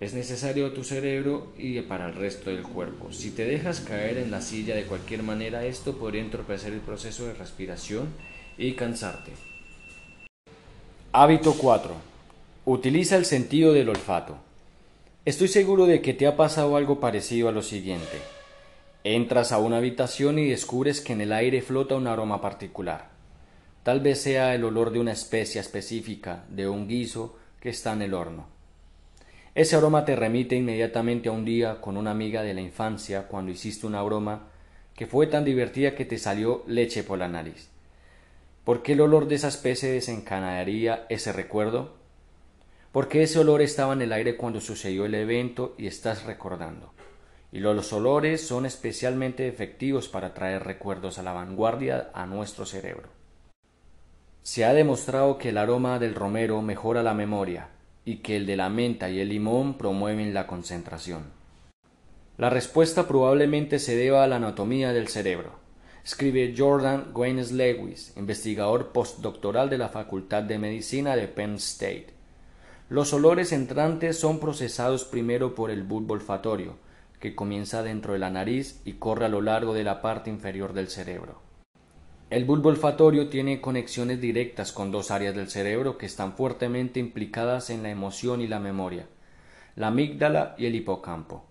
es 0.05 0.13
necesario 0.13 0.67
a 0.67 0.75
tu 0.75 0.85
cerebro 0.85 1.49
y 1.57 1.81
para 1.81 2.07
el 2.07 2.15
resto 2.15 2.51
del 2.51 2.63
cuerpo. 2.63 3.11
Si 3.13 3.31
te 3.31 3.47
dejas 3.47 3.81
caer 3.81 4.19
en 4.19 4.31
la 4.31 4.43
silla 4.43 4.75
de 4.75 4.85
cualquier 4.85 5.23
manera, 5.23 5.65
esto 5.65 5.97
podría 5.97 6.21
entorpecer 6.21 6.73
el 6.73 6.81
proceso 6.81 7.27
de 7.27 7.33
respiración 7.33 8.09
y 8.59 8.73
cansarte. 8.73 9.33
Hábito 11.13 11.55
4. 11.55 11.95
Utiliza 12.67 13.17
el 13.17 13.25
sentido 13.25 13.73
del 13.73 13.89
olfato. 13.89 14.37
Estoy 15.25 15.49
seguro 15.49 15.87
de 15.87 16.03
que 16.03 16.13
te 16.13 16.27
ha 16.27 16.37
pasado 16.37 16.77
algo 16.77 17.01
parecido 17.01 17.49
a 17.49 17.53
lo 17.53 17.63
siguiente. 17.63 18.19
Entras 19.05 19.53
a 19.53 19.59
una 19.59 19.79
habitación 19.79 20.39
y 20.39 20.49
descubres 20.49 21.01
que 21.01 21.15
en 21.15 21.23
el 21.23 21.33
aire 21.33 21.63
flota 21.63 21.95
un 21.95 22.07
aroma 22.07 22.43
particular. 22.43 23.11
Tal 23.83 24.01
vez 24.01 24.21
sea 24.21 24.55
el 24.55 24.65
olor 24.65 24.91
de 24.91 25.01
una 25.01 25.13
especia 25.13 25.61
específica, 25.61 26.45
de 26.51 26.69
un 26.69 26.89
guiso 26.89 27.37
que 27.61 27.71
está 27.71 27.93
en 27.93 28.03
el 28.03 28.15
horno. 28.15 28.54
Ese 29.55 29.77
aroma 29.77 30.05
te 30.05 30.17
remite 30.17 30.57
inmediatamente 30.57 31.29
a 31.29 31.33
un 31.33 31.45
día 31.45 31.81
con 31.81 31.97
una 31.97 32.11
amiga 32.11 32.43
de 32.43 32.55
la 32.55 32.61
infancia 32.61 33.29
cuando 33.29 33.53
hiciste 33.53 33.87
una 33.87 34.03
broma 34.03 34.49
que 34.95 35.07
fue 35.07 35.27
tan 35.27 35.45
divertida 35.45 35.95
que 35.95 36.05
te 36.05 36.19
salió 36.19 36.65
leche 36.67 37.05
por 37.05 37.19
la 37.19 37.29
nariz. 37.29 37.69
¿Por 38.65 38.83
qué 38.83 38.93
el 38.93 39.01
olor 39.01 39.29
de 39.29 39.37
esa 39.37 39.49
especie 39.49 39.91
desencadenaría 39.91 41.07
ese 41.09 41.33
recuerdo? 41.33 41.95
¿Por 42.91 43.09
qué 43.09 43.23
ese 43.23 43.39
olor 43.39 43.63
estaba 43.63 43.93
en 43.93 44.03
el 44.03 44.13
aire 44.13 44.37
cuando 44.37 44.61
sucedió 44.61 45.05
el 45.05 45.15
evento 45.15 45.75
y 45.79 45.87
estás 45.87 46.25
recordando? 46.25 46.93
y 47.55 47.61
los 47.61 47.93
olores 47.93 48.45
son 48.45 48.67
especialmente 48.67 49.47
efectivos 49.47 50.09
para 50.09 50.35
traer 50.35 50.65
recuerdos 50.65 51.21
a 51.21 51.23
la 51.23 51.33
vanguardia 51.33 52.11
a 52.13 52.27
nuestro 52.27 52.67
cerebro. 52.67 53.11
Se 54.43 54.65
ha 54.65 54.75
demostrado 54.75 55.39
que 55.39 55.51
el 55.51 55.59
aroma 55.59 56.01
del 56.01 56.17
romero 56.17 56.61
mejora 56.63 57.05
la 57.05 57.15
memoria 57.15 57.69
y 58.05 58.17
que 58.17 58.37
el 58.37 58.47
de 58.47 58.57
la 58.57 58.69
menta 58.69 59.11
y 59.11 59.21
el 59.21 59.29
limón 59.29 59.79
promueven 59.79 60.35
la 60.35 60.47
concentración. 60.47 61.25
La 62.37 62.51
respuesta 62.51 63.07
probablemente 63.07 63.79
se 63.79 63.97
deba 63.97 64.25
a 64.25 64.27
la 64.27 64.37
anatomía 64.37 64.93
del 64.93 65.09
cerebro, 65.09 65.53
escribe 66.05 66.55
Jordan 66.57 67.13
Gwenes 67.15 67.53
Lewis, 67.53 68.13
investigador 68.17 68.93
postdoctoral 68.93 69.71
de 69.71 69.79
la 69.79 69.89
Facultad 69.89 70.43
de 70.43 70.59
Medicina 70.59 71.17
de 71.17 71.29
Penn 71.29 71.55
State. 71.55 72.09
Los 72.91 73.15
olores 73.15 73.53
entrantes 73.53 74.19
son 74.19 74.39
procesados 74.39 75.05
primero 75.05 75.55
por 75.55 75.71
el 75.71 75.83
bulbo 75.83 76.13
olfatorio, 76.13 76.77
que 77.21 77.35
comienza 77.35 77.83
dentro 77.83 78.13
de 78.13 78.19
la 78.19 78.31
nariz 78.31 78.83
y 78.85 78.95
corre 78.95 79.25
a 79.25 79.31
lo 79.31 79.41
largo 79.41 79.73
de 79.73 79.85
la 79.85 80.03
parte 80.03 80.29
inferior 80.29 80.75
del 80.75 80.89
cerebro. 80.89 81.44
El 82.35 82.47
bulbo 82.47 82.69
olfatorio 82.69 83.29
tiene 83.29 83.61
conexiones 83.61 84.21
directas 84.21 84.73
con 84.73 84.91
dos 84.91 85.13
áreas 85.13 85.37
del 85.37 85.49
cerebro 85.49 85.97
que 85.97 86.07
están 86.07 86.33
fuertemente 86.33 86.99
implicadas 86.99 87.71
en 87.71 87.85
la 87.85 87.91
emoción 87.91 88.41
y 88.41 88.49
la 88.49 88.59
memoria, 88.59 89.07
la 89.77 89.87
amígdala 89.87 90.57
y 90.59 90.67
el 90.67 90.75
hipocampo. 90.75 91.45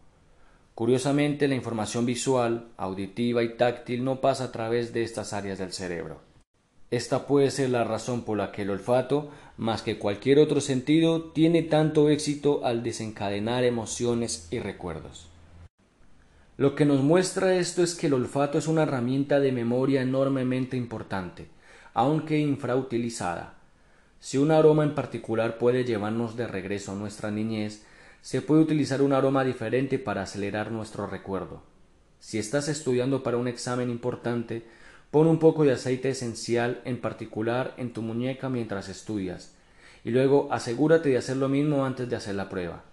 Curiosamente, 0.75 1.47
la 1.47 1.55
información 1.55 2.05
visual, 2.05 2.67
auditiva 2.75 3.43
y 3.43 3.55
táctil 3.55 4.03
no 4.03 4.19
pasa 4.19 4.43
a 4.43 4.51
través 4.51 4.91
de 4.91 5.03
estas 5.03 5.31
áreas 5.31 5.57
del 5.57 5.71
cerebro. 5.71 6.19
Esta 6.91 7.27
puede 7.27 7.49
ser 7.49 7.69
la 7.69 7.85
razón 7.85 8.23
por 8.23 8.37
la 8.37 8.51
que 8.51 8.63
el 8.63 8.69
olfato, 8.69 9.31
más 9.55 9.83
que 9.83 9.97
cualquier 9.97 10.37
otro 10.39 10.59
sentido, 10.59 11.31
tiene 11.31 11.61
tanto 11.61 12.09
éxito 12.09 12.65
al 12.65 12.83
desencadenar 12.83 13.63
emociones 13.63 14.49
y 14.51 14.59
recuerdos. 14.59 15.29
Lo 16.63 16.75
que 16.75 16.85
nos 16.85 17.01
muestra 17.01 17.57
esto 17.57 17.83
es 17.83 17.93
que 17.93 18.07
el 18.07 18.13
olfato 18.13 18.57
es 18.57 18.67
una 18.67 18.83
herramienta 18.83 19.41
de 19.41 19.51
memoria 19.51 20.01
enormemente 20.01 20.77
importante, 20.77 21.49
aunque 21.93 22.39
infrautilizada. 22.39 23.55
Si 24.21 24.37
un 24.37 24.49
aroma 24.49 24.85
en 24.85 24.95
particular 24.95 25.57
puede 25.57 25.83
llevarnos 25.83 26.37
de 26.37 26.47
regreso 26.47 26.93
a 26.93 26.95
nuestra 26.95 27.31
niñez, 27.31 27.83
se 28.21 28.41
puede 28.41 28.61
utilizar 28.61 29.01
un 29.01 29.11
aroma 29.11 29.43
diferente 29.43 29.99
para 29.99 30.21
acelerar 30.21 30.71
nuestro 30.71 31.05
recuerdo. 31.05 31.63
Si 32.21 32.39
estás 32.39 32.69
estudiando 32.69 33.23
para 33.23 33.35
un 33.35 33.49
examen 33.49 33.89
importante, 33.89 34.65
pon 35.11 35.27
un 35.27 35.39
poco 35.39 35.65
de 35.65 35.73
aceite 35.73 36.11
esencial 36.11 36.81
en 36.85 37.01
particular 37.01 37.73
en 37.75 37.91
tu 37.91 38.01
muñeca 38.01 38.47
mientras 38.47 38.87
estudias, 38.87 39.53
y 40.05 40.11
luego 40.11 40.47
asegúrate 40.49 41.09
de 41.09 41.17
hacer 41.17 41.35
lo 41.35 41.49
mismo 41.49 41.83
antes 41.83 42.09
de 42.09 42.15
hacer 42.15 42.35
la 42.35 42.47
prueba. 42.47 42.85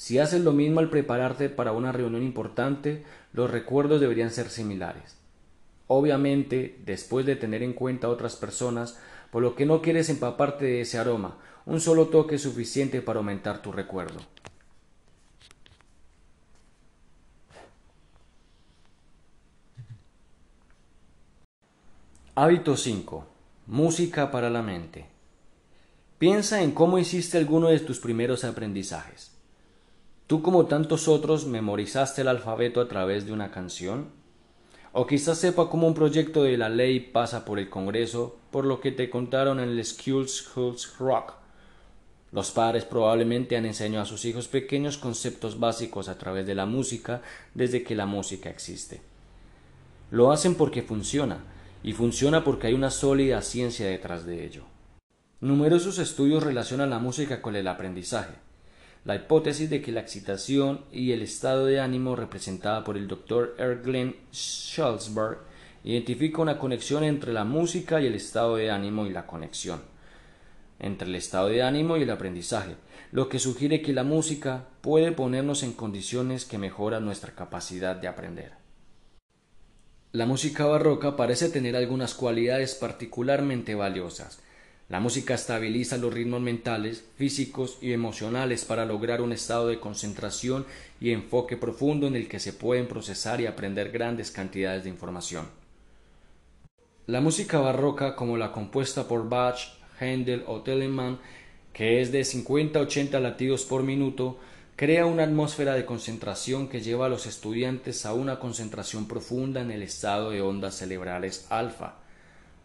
Si 0.00 0.18
haces 0.18 0.40
lo 0.40 0.52
mismo 0.54 0.80
al 0.80 0.88
prepararte 0.88 1.50
para 1.50 1.72
una 1.72 1.92
reunión 1.92 2.22
importante, 2.22 3.04
los 3.34 3.50
recuerdos 3.50 4.00
deberían 4.00 4.30
ser 4.30 4.48
similares. 4.48 5.18
Obviamente, 5.88 6.80
después 6.86 7.26
de 7.26 7.36
tener 7.36 7.62
en 7.62 7.74
cuenta 7.74 8.06
a 8.06 8.10
otras 8.10 8.34
personas, 8.34 8.98
por 9.30 9.42
lo 9.42 9.54
que 9.54 9.66
no 9.66 9.82
quieres 9.82 10.08
empaparte 10.08 10.64
de 10.64 10.80
ese 10.80 10.96
aroma, 10.96 11.36
un 11.66 11.82
solo 11.82 12.06
toque 12.06 12.36
es 12.36 12.42
suficiente 12.42 13.02
para 13.02 13.18
aumentar 13.18 13.60
tu 13.60 13.72
recuerdo. 13.72 14.20
Hábito 22.36 22.74
5. 22.74 23.26
Música 23.66 24.30
para 24.30 24.48
la 24.48 24.62
mente. 24.62 25.04
Piensa 26.16 26.62
en 26.62 26.70
cómo 26.70 26.98
hiciste 26.98 27.36
alguno 27.36 27.68
de 27.68 27.80
tus 27.80 27.98
primeros 27.98 28.44
aprendizajes. 28.44 29.36
¿Tú 30.30 30.42
como 30.42 30.66
tantos 30.66 31.08
otros 31.08 31.46
memorizaste 31.46 32.20
el 32.20 32.28
alfabeto 32.28 32.80
a 32.80 32.86
través 32.86 33.26
de 33.26 33.32
una 33.32 33.50
canción? 33.50 34.10
O 34.92 35.04
quizás 35.04 35.38
sepa 35.38 35.68
cómo 35.68 35.88
un 35.88 35.94
proyecto 35.94 36.44
de 36.44 36.56
la 36.56 36.68
ley 36.68 37.00
pasa 37.00 37.44
por 37.44 37.58
el 37.58 37.68
Congreso 37.68 38.38
por 38.52 38.64
lo 38.64 38.80
que 38.80 38.92
te 38.92 39.10
contaron 39.10 39.58
en 39.58 39.70
el 39.70 39.84
Schools 39.84 40.44
Schools 40.44 40.98
Rock. 41.00 41.32
Los 42.30 42.52
padres 42.52 42.84
probablemente 42.84 43.56
han 43.56 43.66
enseñado 43.66 44.04
a 44.04 44.06
sus 44.06 44.24
hijos 44.24 44.46
pequeños 44.46 44.98
conceptos 44.98 45.58
básicos 45.58 46.08
a 46.08 46.16
través 46.16 46.46
de 46.46 46.54
la 46.54 46.64
música 46.64 47.22
desde 47.52 47.82
que 47.82 47.96
la 47.96 48.06
música 48.06 48.50
existe. 48.50 49.02
Lo 50.12 50.30
hacen 50.30 50.54
porque 50.54 50.82
funciona, 50.82 51.38
y 51.82 51.92
funciona 51.92 52.44
porque 52.44 52.68
hay 52.68 52.74
una 52.74 52.92
sólida 52.92 53.42
ciencia 53.42 53.88
detrás 53.88 54.24
de 54.26 54.46
ello. 54.46 54.62
Numerosos 55.40 55.98
estudios 55.98 56.44
relacionan 56.44 56.88
la 56.88 57.00
música 57.00 57.42
con 57.42 57.56
el 57.56 57.66
aprendizaje 57.66 58.34
la 59.04 59.14
hipótesis 59.14 59.70
de 59.70 59.80
que 59.80 59.92
la 59.92 60.00
excitación 60.00 60.84
y 60.92 61.12
el 61.12 61.22
estado 61.22 61.66
de 61.66 61.80
ánimo 61.80 62.16
representada 62.16 62.84
por 62.84 62.96
el 62.96 63.08
Dr. 63.08 63.54
Erglen 63.58 64.16
Schulzberg 64.32 65.38
identifica 65.84 66.42
una 66.42 66.58
conexión 66.58 67.04
entre 67.04 67.32
la 67.32 67.44
música 67.44 68.00
y 68.00 68.06
el 68.06 68.14
estado 68.14 68.56
de 68.56 68.70
ánimo 68.70 69.06
y 69.06 69.10
la 69.10 69.26
conexión 69.26 69.80
entre 70.80 71.08
el 71.08 71.14
estado 71.14 71.48
de 71.48 71.62
ánimo 71.62 71.96
y 71.96 72.02
el 72.02 72.10
aprendizaje, 72.10 72.74
lo 73.12 73.28
que 73.28 73.38
sugiere 73.38 73.82
que 73.82 73.92
la 73.92 74.02
música 74.02 74.64
puede 74.80 75.12
ponernos 75.12 75.62
en 75.62 75.74
condiciones 75.74 76.46
que 76.46 76.58
mejoran 76.58 77.04
nuestra 77.04 77.34
capacidad 77.34 77.96
de 77.96 78.08
aprender. 78.08 78.52
La 80.12 80.26
música 80.26 80.64
barroca 80.64 81.16
parece 81.16 81.50
tener 81.50 81.76
algunas 81.76 82.14
cualidades 82.14 82.74
particularmente 82.74 83.74
valiosas, 83.74 84.40
la 84.90 84.98
música 84.98 85.34
estabiliza 85.34 85.98
los 85.98 86.12
ritmos 86.12 86.40
mentales, 86.40 87.04
físicos 87.16 87.78
y 87.80 87.92
emocionales 87.92 88.64
para 88.64 88.84
lograr 88.84 89.22
un 89.22 89.32
estado 89.32 89.68
de 89.68 89.78
concentración 89.78 90.66
y 91.00 91.12
enfoque 91.12 91.56
profundo 91.56 92.08
en 92.08 92.16
el 92.16 92.26
que 92.26 92.40
se 92.40 92.52
pueden 92.52 92.88
procesar 92.88 93.40
y 93.40 93.46
aprender 93.46 93.92
grandes 93.92 94.32
cantidades 94.32 94.82
de 94.82 94.90
información. 94.90 95.46
La 97.06 97.20
música 97.20 97.60
barroca, 97.60 98.16
como 98.16 98.36
la 98.36 98.50
compuesta 98.50 99.06
por 99.06 99.28
Bach, 99.28 99.60
Händel 100.00 100.42
o 100.48 100.62
Telemann, 100.62 101.20
que 101.72 102.00
es 102.00 102.10
de 102.10 102.24
50 102.24 102.80
a 102.80 102.82
80 102.82 103.20
latidos 103.20 103.64
por 103.64 103.84
minuto, 103.84 104.40
crea 104.74 105.06
una 105.06 105.22
atmósfera 105.22 105.74
de 105.74 105.84
concentración 105.84 106.68
que 106.68 106.80
lleva 106.80 107.06
a 107.06 107.10
los 107.10 107.26
estudiantes 107.26 108.06
a 108.06 108.12
una 108.12 108.40
concentración 108.40 109.06
profunda 109.06 109.60
en 109.60 109.70
el 109.70 109.84
estado 109.84 110.30
de 110.30 110.42
ondas 110.42 110.74
cerebrales 110.74 111.46
alfa 111.48 111.99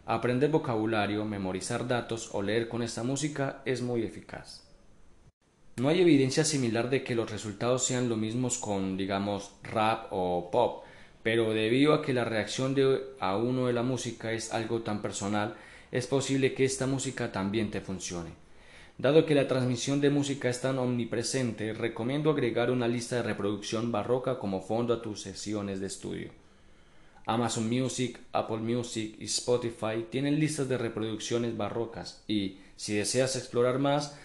Aprender 0.08 0.50
vocabulario, 0.50 1.24
memorizar 1.24 1.88
datos 1.88 2.30
o 2.32 2.40
leer 2.40 2.68
con 2.68 2.80
esta 2.80 3.02
música 3.02 3.60
es 3.64 3.82
muy 3.82 4.04
eficaz. 4.04 4.62
No 5.78 5.88
hay 5.88 6.00
evidencia 6.00 6.44
similar 6.44 6.90
de 6.90 7.02
que 7.02 7.16
los 7.16 7.28
resultados 7.28 7.84
sean 7.84 8.08
lo 8.08 8.16
mismos 8.16 8.56
con, 8.58 8.96
digamos, 8.96 9.56
rap 9.64 10.06
o 10.12 10.48
pop, 10.52 10.84
pero 11.24 11.52
debido 11.52 11.92
a 11.92 12.02
que 12.02 12.14
la 12.14 12.24
reacción 12.24 12.76
de 12.76 13.00
a 13.18 13.36
uno 13.36 13.66
de 13.66 13.72
la 13.72 13.82
música 13.82 14.30
es 14.30 14.54
algo 14.54 14.82
tan 14.82 15.02
personal, 15.02 15.56
es 15.90 16.06
posible 16.06 16.54
que 16.54 16.64
esta 16.64 16.86
música 16.86 17.32
también 17.32 17.72
te 17.72 17.80
funcione. 17.80 18.30
Dado 18.98 19.26
que 19.26 19.34
la 19.34 19.48
transmisión 19.48 20.00
de 20.00 20.10
música 20.10 20.48
es 20.48 20.60
tan 20.60 20.78
omnipresente, 20.78 21.72
recomiendo 21.72 22.30
agregar 22.30 22.70
una 22.70 22.86
lista 22.86 23.16
de 23.16 23.24
reproducción 23.24 23.90
barroca 23.90 24.38
como 24.38 24.60
fondo 24.62 24.94
a 24.94 25.02
tus 25.02 25.22
sesiones 25.22 25.80
de 25.80 25.88
estudio. 25.88 26.45
Amazon 27.26 27.68
Music, 27.68 28.20
Apple 28.32 28.58
Music 28.58 29.16
y 29.18 29.24
Spotify 29.24 30.06
tienen 30.08 30.38
listas 30.38 30.68
de 30.68 30.78
reproducciones 30.78 31.56
barrocas 31.56 32.22
y, 32.28 32.58
si 32.76 32.94
deseas 32.94 33.34
explorar 33.34 33.80
más, 33.80 34.16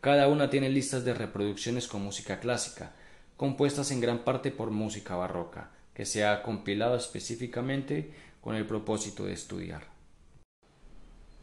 cada 0.00 0.26
una 0.28 0.48
tiene 0.48 0.70
listas 0.70 1.04
de 1.04 1.12
reproducciones 1.12 1.86
con 1.86 2.02
música 2.02 2.40
clásica, 2.40 2.92
compuestas 3.36 3.90
en 3.90 4.00
gran 4.00 4.20
parte 4.20 4.50
por 4.50 4.70
música 4.70 5.16
barroca, 5.16 5.70
que 5.92 6.06
se 6.06 6.24
ha 6.24 6.42
compilado 6.42 6.96
específicamente 6.96 8.10
con 8.40 8.56
el 8.56 8.64
propósito 8.64 9.26
de 9.26 9.34
estudiar. 9.34 9.88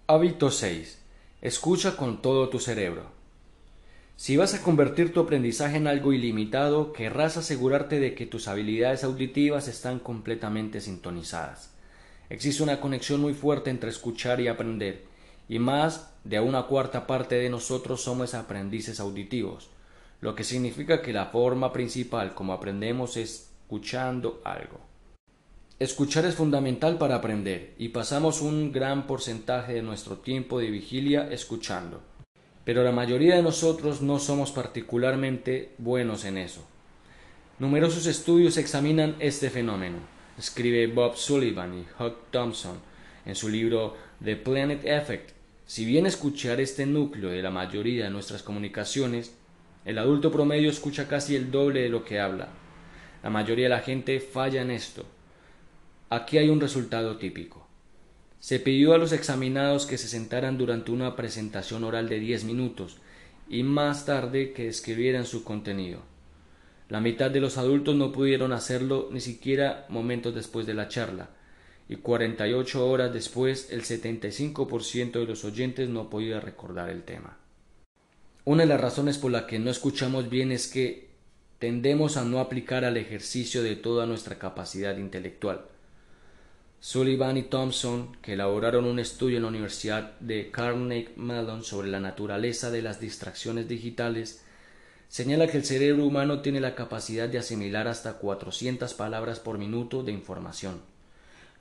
Hábito 0.07 0.49
6. 0.49 0.99
Escucha 1.41 1.95
con 1.95 2.23
todo 2.23 2.49
tu 2.49 2.57
cerebro. 2.59 3.11
Si 4.15 4.37
vas 4.37 4.53
a 4.53 4.61
convertir 4.61 5.11
tu 5.11 5.19
aprendizaje 5.19 5.77
en 5.77 5.87
algo 5.87 6.13
ilimitado, 6.13 6.93
querrás 6.93 7.35
asegurarte 7.35 7.99
de 7.99 8.13
que 8.13 8.27
tus 8.27 8.47
habilidades 8.47 9.03
auditivas 9.03 9.67
están 9.67 9.99
completamente 9.99 10.81
sintonizadas. 10.81 11.73
Existe 12.29 12.63
una 12.63 12.79
conexión 12.79 13.21
muy 13.21 13.33
fuerte 13.33 13.71
entre 13.71 13.89
escuchar 13.89 14.39
y 14.39 14.47
aprender, 14.47 15.05
y 15.49 15.57
más 15.57 16.13
de 16.23 16.39
una 16.39 16.67
cuarta 16.67 17.07
parte 17.07 17.35
de 17.35 17.49
nosotros 17.49 18.03
somos 18.03 18.35
aprendices 18.35 18.99
auditivos, 18.99 19.71
lo 20.21 20.35
que 20.35 20.43
significa 20.43 21.01
que 21.01 21.11
la 21.11 21.25
forma 21.25 21.73
principal 21.73 22.35
como 22.35 22.53
aprendemos 22.53 23.17
es 23.17 23.49
escuchando 23.63 24.39
algo. 24.45 24.79
Escuchar 25.79 26.25
es 26.25 26.35
fundamental 26.35 26.99
para 26.99 27.15
aprender, 27.15 27.73
y 27.79 27.89
pasamos 27.89 28.41
un 28.41 28.71
gran 28.71 29.07
porcentaje 29.07 29.73
de 29.73 29.81
nuestro 29.81 30.19
tiempo 30.19 30.59
de 30.59 30.69
vigilia 30.69 31.27
escuchando 31.31 32.12
pero 32.65 32.83
la 32.83 32.91
mayoría 32.91 33.35
de 33.35 33.43
nosotros 33.43 34.01
no 34.01 34.19
somos 34.19 34.51
particularmente 34.51 35.71
buenos 35.77 36.25
en 36.25 36.37
eso. 36.37 36.65
Numerosos 37.59 38.05
estudios 38.07 38.57
examinan 38.57 39.15
este 39.19 39.49
fenómeno, 39.49 39.97
escribe 40.37 40.87
Bob 40.87 41.15
Sullivan 41.15 41.73
y 41.77 42.03
Huck 42.03 42.31
Thompson 42.31 42.77
en 43.25 43.35
su 43.35 43.49
libro 43.49 43.95
The 44.23 44.35
Planet 44.35 44.85
Effect. 44.85 45.31
Si 45.65 45.85
bien 45.85 46.05
escuchar 46.05 46.59
este 46.59 46.85
núcleo 46.85 47.29
de 47.29 47.41
la 47.41 47.51
mayoría 47.51 48.05
de 48.05 48.09
nuestras 48.09 48.43
comunicaciones, 48.43 49.35
el 49.85 49.97
adulto 49.97 50.31
promedio 50.31 50.69
escucha 50.69 51.07
casi 51.07 51.35
el 51.35 51.51
doble 51.51 51.81
de 51.81 51.89
lo 51.89 52.03
que 52.03 52.19
habla. 52.19 52.49
La 53.21 53.29
mayoría 53.29 53.65
de 53.65 53.75
la 53.75 53.79
gente 53.79 54.19
falla 54.19 54.61
en 54.61 54.71
esto. 54.71 55.05
Aquí 56.09 56.37
hay 56.37 56.49
un 56.49 56.61
resultado 56.61 57.17
típico. 57.17 57.67
Se 58.43 58.59
pidió 58.59 58.93
a 58.93 58.97
los 58.97 59.13
examinados 59.13 59.85
que 59.85 59.97
se 59.97 60.09
sentaran 60.09 60.57
durante 60.57 60.91
una 60.91 61.15
presentación 61.15 61.85
oral 61.85 62.09
de 62.09 62.19
diez 62.19 62.43
minutos 62.43 62.97
y 63.47 63.63
más 63.63 64.05
tarde 64.05 64.51
que 64.51 64.67
escribieran 64.67 65.25
su 65.25 65.45
contenido. 65.45 66.01
La 66.89 66.99
mitad 66.99 67.31
de 67.31 67.39
los 67.39 67.57
adultos 67.57 67.95
no 67.95 68.11
pudieron 68.11 68.51
hacerlo 68.51 69.07
ni 69.13 69.21
siquiera 69.21 69.85
momentos 69.87 70.35
después 70.35 70.67
de 70.67 70.73
la 70.73 70.89
charla, 70.89 71.29
y 71.87 71.95
cuarenta 71.95 72.45
y 72.45 72.51
ocho 72.51 72.85
horas 72.85 73.13
después 73.13 73.71
el 73.71 73.85
setenta 73.85 74.27
y 74.27 74.33
cinco 74.33 74.67
por 74.67 74.83
ciento 74.83 75.19
de 75.19 75.25
los 75.27 75.45
oyentes 75.45 75.87
no 75.87 76.09
podía 76.09 76.41
recordar 76.41 76.89
el 76.89 77.03
tema. 77.03 77.37
Una 78.43 78.63
de 78.63 78.67
las 78.67 78.81
razones 78.81 79.17
por 79.17 79.31
la 79.31 79.47
que 79.47 79.57
no 79.57 79.71
escuchamos 79.71 80.29
bien 80.29 80.51
es 80.51 80.67
que 80.67 81.11
tendemos 81.59 82.17
a 82.17 82.25
no 82.25 82.39
aplicar 82.39 82.83
al 82.83 82.97
ejercicio 82.97 83.63
de 83.63 83.77
toda 83.77 84.05
nuestra 84.05 84.37
capacidad 84.37 84.97
intelectual. 84.97 85.67
Sullivan 86.85 87.37
y 87.37 87.43
Thompson, 87.43 88.17
que 88.21 88.33
elaboraron 88.33 88.83
un 88.83 88.99
estudio 88.99 89.37
en 89.37 89.43
la 89.43 89.47
Universidad 89.47 90.19
de 90.19 90.51
Carnegie 90.51 91.13
Mellon 91.15 91.63
sobre 91.63 91.87
la 91.87 92.01
naturaleza 92.01 92.71
de 92.71 92.81
las 92.81 92.99
distracciones 92.99 93.69
digitales, 93.69 94.43
señala 95.07 95.47
que 95.47 95.55
el 95.55 95.63
cerebro 95.63 96.05
humano 96.05 96.41
tiene 96.41 96.59
la 96.59 96.75
capacidad 96.75 97.29
de 97.29 97.37
asimilar 97.37 97.87
hasta 97.87 98.15
400 98.17 98.93
palabras 98.95 99.39
por 99.39 99.57
minuto 99.57 100.03
de 100.03 100.11
información. 100.11 100.81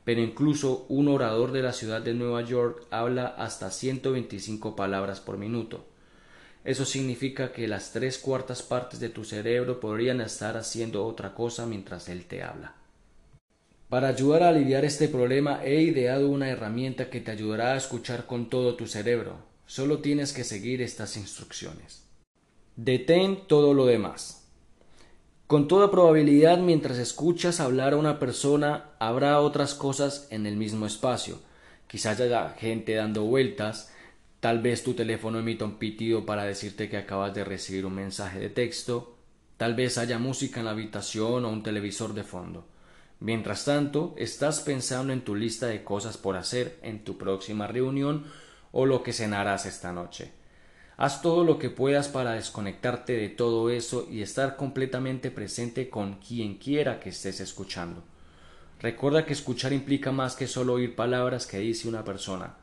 Pero 0.04 0.20
incluso 0.20 0.86
un 0.88 1.06
orador 1.06 1.52
de 1.52 1.62
la 1.62 1.72
ciudad 1.72 2.02
de 2.02 2.14
Nueva 2.14 2.42
York 2.42 2.84
habla 2.90 3.28
hasta 3.28 3.70
125 3.70 4.74
palabras 4.74 5.20
por 5.20 5.38
minuto. 5.38 5.86
Eso 6.64 6.84
significa 6.84 7.52
que 7.52 7.68
las 7.68 7.92
tres 7.92 8.18
cuartas 8.18 8.64
partes 8.64 8.98
de 8.98 9.08
tu 9.08 9.24
cerebro 9.24 9.78
podrían 9.78 10.20
estar 10.20 10.56
haciendo 10.56 11.06
otra 11.06 11.32
cosa 11.32 11.64
mientras 11.64 12.08
él 12.08 12.24
te 12.24 12.42
habla. 12.42 12.81
Para 13.92 14.08
ayudar 14.08 14.42
a 14.42 14.48
aliviar 14.48 14.86
este 14.86 15.06
problema 15.06 15.62
he 15.62 15.82
ideado 15.82 16.30
una 16.30 16.48
herramienta 16.48 17.10
que 17.10 17.20
te 17.20 17.30
ayudará 17.30 17.74
a 17.74 17.76
escuchar 17.76 18.24
con 18.24 18.48
todo 18.48 18.74
tu 18.74 18.86
cerebro. 18.86 19.36
Solo 19.66 19.98
tienes 19.98 20.32
que 20.32 20.44
seguir 20.44 20.80
estas 20.80 21.18
instrucciones. 21.18 22.02
Detén 22.74 23.46
todo 23.46 23.74
lo 23.74 23.84
demás. 23.84 24.48
Con 25.46 25.68
toda 25.68 25.90
probabilidad 25.90 26.56
mientras 26.56 26.96
escuchas 26.96 27.60
hablar 27.60 27.92
a 27.92 27.98
una 27.98 28.18
persona 28.18 28.92
habrá 28.98 29.38
otras 29.40 29.74
cosas 29.74 30.26
en 30.30 30.46
el 30.46 30.56
mismo 30.56 30.86
espacio. 30.86 31.40
Quizás 31.86 32.18
haya 32.18 32.48
gente 32.58 32.94
dando 32.94 33.24
vueltas, 33.24 33.92
tal 34.40 34.62
vez 34.62 34.82
tu 34.82 34.94
teléfono 34.94 35.38
emita 35.38 35.66
un 35.66 35.76
pitido 35.76 36.24
para 36.24 36.44
decirte 36.44 36.88
que 36.88 36.96
acabas 36.96 37.34
de 37.34 37.44
recibir 37.44 37.84
un 37.84 37.96
mensaje 37.96 38.38
de 38.38 38.48
texto, 38.48 39.18
tal 39.58 39.74
vez 39.74 39.98
haya 39.98 40.18
música 40.18 40.60
en 40.60 40.64
la 40.64 40.72
habitación 40.72 41.44
o 41.44 41.50
un 41.50 41.62
televisor 41.62 42.14
de 42.14 42.24
fondo. 42.24 42.71
Mientras 43.22 43.64
tanto, 43.64 44.16
estás 44.18 44.58
pensando 44.58 45.12
en 45.12 45.20
tu 45.20 45.36
lista 45.36 45.68
de 45.68 45.84
cosas 45.84 46.16
por 46.16 46.34
hacer 46.36 46.80
en 46.82 47.04
tu 47.04 47.18
próxima 47.18 47.68
reunión 47.68 48.24
o 48.72 48.84
lo 48.84 49.04
que 49.04 49.12
cenarás 49.12 49.64
esta 49.64 49.92
noche. 49.92 50.32
Haz 50.96 51.22
todo 51.22 51.44
lo 51.44 51.56
que 51.56 51.70
puedas 51.70 52.08
para 52.08 52.32
desconectarte 52.32 53.12
de 53.12 53.28
todo 53.28 53.70
eso 53.70 54.08
y 54.10 54.22
estar 54.22 54.56
completamente 54.56 55.30
presente 55.30 55.88
con 55.88 56.14
quien 56.14 56.58
quiera 56.58 56.98
que 56.98 57.10
estés 57.10 57.38
escuchando. 57.38 58.02
Recuerda 58.80 59.24
que 59.24 59.34
escuchar 59.34 59.72
implica 59.72 60.10
más 60.10 60.34
que 60.34 60.48
solo 60.48 60.72
oír 60.72 60.96
palabras 60.96 61.46
que 61.46 61.58
dice 61.58 61.88
una 61.88 62.02
persona. 62.02 62.56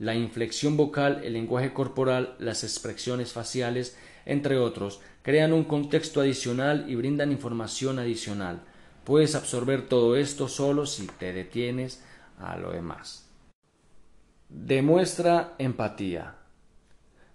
La 0.00 0.16
inflexión 0.16 0.76
vocal, 0.76 1.20
el 1.22 1.34
lenguaje 1.34 1.72
corporal, 1.72 2.34
las 2.40 2.64
expresiones 2.64 3.32
faciales, 3.32 3.96
entre 4.26 4.58
otros, 4.58 5.00
crean 5.22 5.52
un 5.52 5.62
contexto 5.62 6.20
adicional 6.20 6.86
y 6.88 6.96
brindan 6.96 7.30
información 7.30 8.00
adicional. 8.00 8.64
Puedes 9.04 9.34
absorber 9.34 9.86
todo 9.86 10.16
esto 10.16 10.48
solo 10.48 10.86
si 10.86 11.06
te 11.06 11.32
detienes 11.32 12.02
a 12.38 12.56
lo 12.56 12.72
demás. 12.72 13.28
Demuestra 14.48 15.54
empatía. 15.58 16.36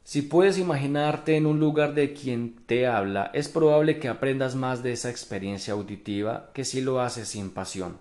Si 0.04 0.24
puedes 0.24 0.58
imaginarte 0.58 1.36
en 1.36 1.46
un 1.46 1.60
lugar 1.60 1.94
de 1.94 2.14
quien 2.14 2.56
te 2.66 2.88
habla, 2.88 3.30
es 3.34 3.48
probable 3.48 4.00
que 4.00 4.08
aprendas 4.08 4.56
más 4.56 4.82
de 4.82 4.94
esa 4.94 5.12
experiencia 5.12 5.74
auditiva 5.74 6.50
que 6.54 6.66
si 6.66 6.82
lo 6.82 7.02
haces 7.02 7.28
sin 7.28 7.52
pasión. 7.52 7.98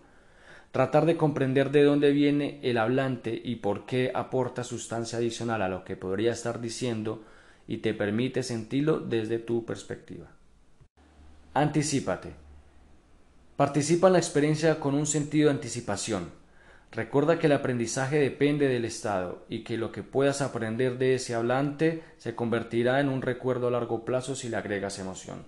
Tratar 0.73 1.05
de 1.05 1.19
comprender 1.19 1.71
de 1.71 1.83
dónde 1.83 2.13
viene 2.13 2.61
el 2.63 2.79
hablante 2.79 3.39
y 3.45 3.57
por 3.57 3.85
qué 3.85 4.11
aporta 4.15 4.65
sustancia 4.65 5.19
adicional 5.19 5.61
a 5.61 5.69
lo 5.69 5.85
que 5.85 5.97
podría 5.97 6.33
estar 6.33 6.63
diciendo 6.63 7.23
y 7.67 7.79
te 7.79 7.93
permite 7.93 8.43
sentirlo 8.43 9.01
desde 9.01 9.39
tu 9.39 9.67
perspectiva. 9.67 10.29
Anticípate. 11.53 12.48
Participa 13.59 14.07
en 14.07 14.13
la 14.13 14.21
experiencia 14.21 14.79
con 14.79 14.95
un 14.95 15.05
sentido 15.05 15.49
de 15.49 15.57
anticipación. 15.57 16.31
Recuerda 16.93 17.41
que 17.41 17.49
el 17.49 17.53
aprendizaje 17.53 18.17
depende 18.21 18.69
del 18.69 18.85
estado 18.85 19.45
y 19.49 19.65
que 19.65 19.77
lo 19.77 19.91
que 19.91 20.05
puedas 20.05 20.43
aprender 20.43 20.97
de 20.97 21.17
ese 21.17 21.35
hablante 21.35 22.05
se 22.19 22.37
convertirá 22.37 23.01
en 23.01 23.09
un 23.09 23.21
recuerdo 23.21 23.67
a 23.67 23.73
largo 23.73 24.05
plazo 24.05 24.37
si 24.37 24.49
le 24.49 24.59
agregas 24.59 25.01
emoción. 25.01 25.43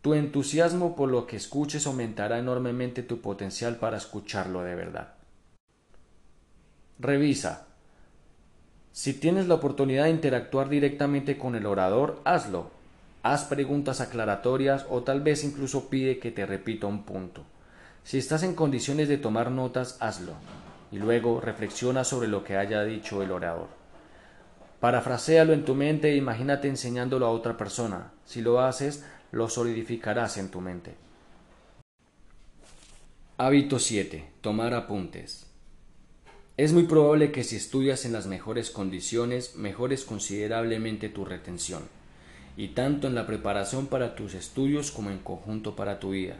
Tu 0.00 0.14
entusiasmo 0.14 0.94
por 0.94 1.08
lo 1.08 1.26
que 1.26 1.34
escuches 1.34 1.88
aumentará 1.88 2.38
enormemente 2.38 3.02
tu 3.02 3.20
potencial 3.20 3.78
para 3.78 3.96
escucharlo 3.96 4.62
de 4.62 4.76
verdad. 4.76 5.14
Revisa. 7.00 7.66
Si 8.92 9.12
tienes 9.14 9.48
la 9.48 9.54
oportunidad 9.54 10.04
de 10.04 10.10
interactuar 10.10 10.68
directamente 10.68 11.36
con 11.36 11.56
el 11.56 11.66
orador, 11.66 12.20
hazlo 12.24 12.70
haz 13.22 13.44
preguntas 13.44 14.00
aclaratorias 14.00 14.86
o 14.88 15.02
tal 15.02 15.20
vez 15.20 15.44
incluso 15.44 15.88
pide 15.88 16.18
que 16.18 16.30
te 16.30 16.46
repita 16.46 16.86
un 16.86 17.04
punto. 17.04 17.44
Si 18.02 18.18
estás 18.18 18.42
en 18.42 18.54
condiciones 18.54 19.08
de 19.08 19.18
tomar 19.18 19.50
notas, 19.50 19.98
hazlo 20.00 20.32
y 20.90 20.98
luego 20.98 21.40
reflexiona 21.40 22.02
sobre 22.02 22.28
lo 22.28 22.42
que 22.42 22.56
haya 22.56 22.82
dicho 22.82 23.22
el 23.22 23.30
orador. 23.30 23.68
Parafrasealo 24.80 25.52
en 25.52 25.64
tu 25.64 25.74
mente 25.74 26.10
e 26.10 26.16
imagínate 26.16 26.66
enseñándolo 26.66 27.26
a 27.26 27.30
otra 27.30 27.56
persona. 27.56 28.12
Si 28.24 28.40
lo 28.40 28.60
haces, 28.60 29.04
lo 29.30 29.48
solidificarás 29.48 30.38
en 30.38 30.50
tu 30.50 30.60
mente. 30.60 30.94
Hábito 33.36 33.78
7. 33.78 34.32
Tomar 34.40 34.74
apuntes. 34.74 35.46
Es 36.56 36.72
muy 36.72 36.84
probable 36.84 37.30
que 37.30 37.44
si 37.44 37.56
estudias 37.56 38.04
en 38.04 38.12
las 38.12 38.26
mejores 38.26 38.70
condiciones, 38.70 39.56
mejores 39.56 40.04
considerablemente 40.04 41.08
tu 41.08 41.24
retención 41.24 41.99
y 42.56 42.68
tanto 42.68 43.06
en 43.06 43.14
la 43.14 43.26
preparación 43.26 43.86
para 43.86 44.14
tus 44.14 44.34
estudios 44.34 44.90
como 44.90 45.10
en 45.10 45.18
conjunto 45.18 45.76
para 45.76 45.98
tu 46.00 46.10
vida. 46.10 46.36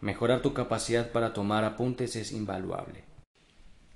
Mejorar 0.00 0.42
tu 0.42 0.52
capacidad 0.52 1.12
para 1.12 1.32
tomar 1.32 1.64
apuntes 1.64 2.16
es 2.16 2.32
invaluable. 2.32 3.04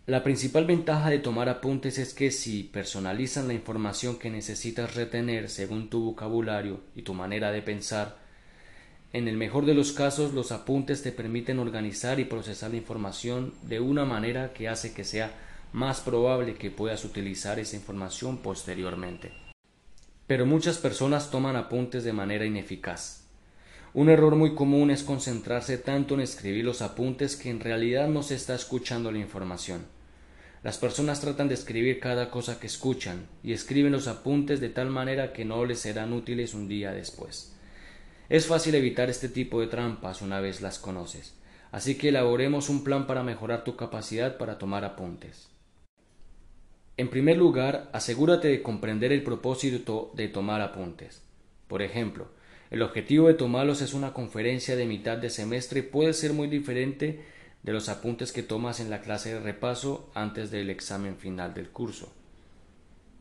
La 0.06 0.22
principal 0.22 0.64
ventaja 0.64 1.10
de 1.10 1.18
tomar 1.18 1.50
apuntes 1.50 1.98
es 1.98 2.14
que 2.14 2.30
si 2.30 2.62
personalizan 2.62 3.46
la 3.46 3.52
información 3.52 4.18
que 4.18 4.30
necesitas 4.30 4.94
retener 4.94 5.50
según 5.50 5.90
tu 5.90 6.02
vocabulario 6.02 6.80
y 6.96 7.02
tu 7.02 7.12
manera 7.12 7.52
de 7.52 7.60
pensar, 7.60 8.16
en 9.12 9.28
el 9.28 9.36
mejor 9.36 9.66
de 9.66 9.74
los 9.74 9.92
casos 9.92 10.32
los 10.32 10.50
apuntes 10.50 11.02
te 11.02 11.12
permiten 11.12 11.58
organizar 11.58 12.20
y 12.20 12.24
procesar 12.24 12.70
la 12.70 12.78
información 12.78 13.52
de 13.64 13.80
una 13.80 14.06
manera 14.06 14.54
que 14.54 14.68
hace 14.68 14.94
que 14.94 15.04
sea 15.04 15.32
más 15.72 16.00
probable 16.00 16.54
que 16.54 16.70
puedas 16.70 17.04
utilizar 17.04 17.58
esa 17.58 17.76
información 17.76 18.38
posteriormente 18.38 19.47
pero 20.28 20.44
muchas 20.44 20.76
personas 20.76 21.30
toman 21.30 21.56
apuntes 21.56 22.04
de 22.04 22.12
manera 22.12 22.44
ineficaz. 22.44 23.24
Un 23.94 24.10
error 24.10 24.36
muy 24.36 24.54
común 24.54 24.90
es 24.90 25.02
concentrarse 25.02 25.78
tanto 25.78 26.14
en 26.14 26.20
escribir 26.20 26.66
los 26.66 26.82
apuntes 26.82 27.34
que 27.34 27.48
en 27.48 27.60
realidad 27.60 28.08
no 28.08 28.22
se 28.22 28.34
está 28.34 28.54
escuchando 28.54 29.10
la 29.10 29.18
información. 29.18 29.86
Las 30.62 30.76
personas 30.76 31.22
tratan 31.22 31.48
de 31.48 31.54
escribir 31.54 31.98
cada 31.98 32.30
cosa 32.30 32.60
que 32.60 32.66
escuchan 32.66 33.26
y 33.42 33.54
escriben 33.54 33.90
los 33.90 34.06
apuntes 34.06 34.60
de 34.60 34.68
tal 34.68 34.90
manera 34.90 35.32
que 35.32 35.46
no 35.46 35.64
les 35.64 35.78
serán 35.78 36.12
útiles 36.12 36.52
un 36.52 36.68
día 36.68 36.92
después. 36.92 37.54
Es 38.28 38.46
fácil 38.46 38.74
evitar 38.74 39.08
este 39.08 39.30
tipo 39.30 39.62
de 39.62 39.68
trampas 39.68 40.20
una 40.20 40.40
vez 40.40 40.60
las 40.60 40.78
conoces, 40.78 41.32
así 41.72 41.94
que 41.94 42.10
elaboremos 42.10 42.68
un 42.68 42.84
plan 42.84 43.06
para 43.06 43.22
mejorar 43.22 43.64
tu 43.64 43.76
capacidad 43.76 44.36
para 44.36 44.58
tomar 44.58 44.84
apuntes. 44.84 45.48
En 46.98 47.06
primer 47.06 47.36
lugar, 47.36 47.90
asegúrate 47.92 48.48
de 48.48 48.60
comprender 48.60 49.12
el 49.12 49.22
propósito 49.22 50.10
de 50.14 50.26
tomar 50.26 50.60
apuntes. 50.60 51.22
Por 51.68 51.80
ejemplo, 51.80 52.26
el 52.72 52.82
objetivo 52.82 53.28
de 53.28 53.34
tomarlos 53.34 53.82
es 53.82 53.94
una 53.94 54.12
conferencia 54.12 54.74
de 54.74 54.84
mitad 54.84 55.16
de 55.16 55.30
semestre 55.30 55.78
y 55.78 55.82
puede 55.84 56.12
ser 56.12 56.32
muy 56.32 56.48
diferente 56.48 57.24
de 57.62 57.72
los 57.72 57.88
apuntes 57.88 58.32
que 58.32 58.42
tomas 58.42 58.80
en 58.80 58.90
la 58.90 59.00
clase 59.00 59.32
de 59.32 59.38
repaso 59.38 60.10
antes 60.12 60.50
del 60.50 60.70
examen 60.70 61.16
final 61.16 61.54
del 61.54 61.68
curso. 61.68 62.12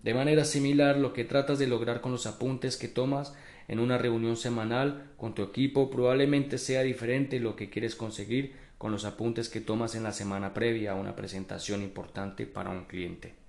De 0.02 0.16
manera 0.16 0.44
similar, 0.44 0.98
lo 0.98 1.14
que 1.14 1.24
tratas 1.24 1.60
de 1.60 1.68
lograr 1.68 2.02
con 2.02 2.12
los 2.12 2.26
apuntes 2.26 2.78
que 2.78 2.88
tomas 2.88 3.36
en 3.68 3.80
una 3.80 4.00
reunión 4.00 4.38
semanal 4.38 5.12
con 5.18 5.36
tu 5.36 5.44
equipo 5.44 5.92
probablemente 5.92 6.58
sea 6.58 6.82
diferente 6.82 7.36
de 7.36 7.44
lo 7.44 7.56
que 7.56 7.70
quieres 7.70 7.96
conseguir 7.96 8.56
con 8.80 8.92
los 8.92 9.06
apuntes 9.06 9.50
que 9.50 9.62
tomas 9.62 9.94
en 9.94 10.02
la 10.02 10.14
semana 10.14 10.56
previa 10.56 10.94
a 10.94 10.96
una 10.96 11.16
presentación 11.16 11.84
importante 11.84 12.48
para 12.48 12.72
un 12.72 12.86
cliente. 12.86 13.47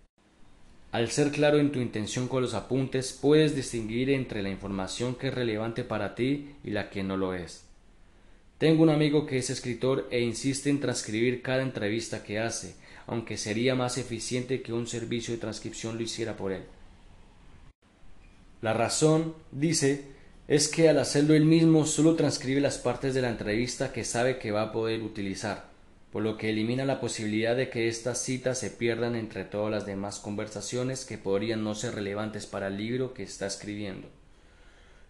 Al 0.99 1.13
ser 1.13 1.31
claro 1.31 1.61
en 1.61 1.71
tu 1.71 1.79
intención 1.79 2.27
con 2.27 2.43
los 2.43 2.55
apuntes, 2.55 3.13
puedes 3.13 3.55
distinguir 3.55 4.11
entre 4.11 4.43
la 4.43 4.51
información 4.51 5.15
que 5.15 5.29
es 5.29 5.35
relevante 5.35 5.85
para 5.85 6.17
ti 6.17 6.57
y 6.65 6.71
la 6.71 6.91
que 6.91 7.05
no 7.05 7.17
lo 7.17 7.35
es. 7.35 7.63
Tengo 8.59 8.83
un 8.83 8.91
amigo 8.91 9.25
que 9.25 9.39
es 9.39 9.49
escritor 9.49 10.09
e 10.11 10.23
insiste 10.23 10.71
en 10.71 10.81
transcribir 10.81 11.41
cada 11.41 11.63
entrevista 11.63 12.25
que 12.25 12.41
hace, 12.41 12.75
aunque 13.07 13.37
sería 13.37 13.77
más 13.77 13.97
eficiente 13.97 14.61
que 14.61 14.73
un 14.73 14.89
servicio 14.89 15.33
de 15.33 15.39
transcripción 15.39 15.95
lo 15.95 16.03
hiciera 16.03 16.37
por 16.37 16.51
él. 16.51 16.65
La 18.61 18.73
razón, 18.73 19.37
dice, 19.53 20.03
es 20.49 20.67
que 20.67 20.89
al 20.89 20.99
hacerlo 20.99 21.35
él 21.35 21.45
mismo 21.45 21.87
solo 21.87 22.17
transcribe 22.17 22.61
las 22.61 22.79
partes 22.79 23.15
de 23.15 23.23
la 23.23 23.29
entrevista 23.31 23.93
que 23.93 24.05
sabe 24.05 24.41
que 24.41 24.51
va 24.51 24.63
a 24.63 24.73
poder 24.73 25.03
utilizar, 25.03 25.68
por 26.13 26.23
lo 26.23 26.37
que 26.37 26.51
elimina 26.51 26.85
la 26.85 27.01
posibilidad 27.01 27.55
de 27.55 27.69
que 27.69 27.89
estas 27.89 28.23
citas 28.23 28.59
se 28.59 28.71
pierdan 28.71 29.15
entre 29.15 29.45
todas 29.45 29.71
las 29.71 29.85
demás 29.85 30.19
conversaciones 30.19 31.05
que 31.05 31.19
podrían 31.19 31.63
no 31.63 31.75
ser 31.75 31.95
relevantes 31.95 32.47
para 32.47 32.69
el 32.69 32.79
libro 32.79 33.13
que 33.13 33.23
está 33.23 33.47
escribiendo. 33.47 34.09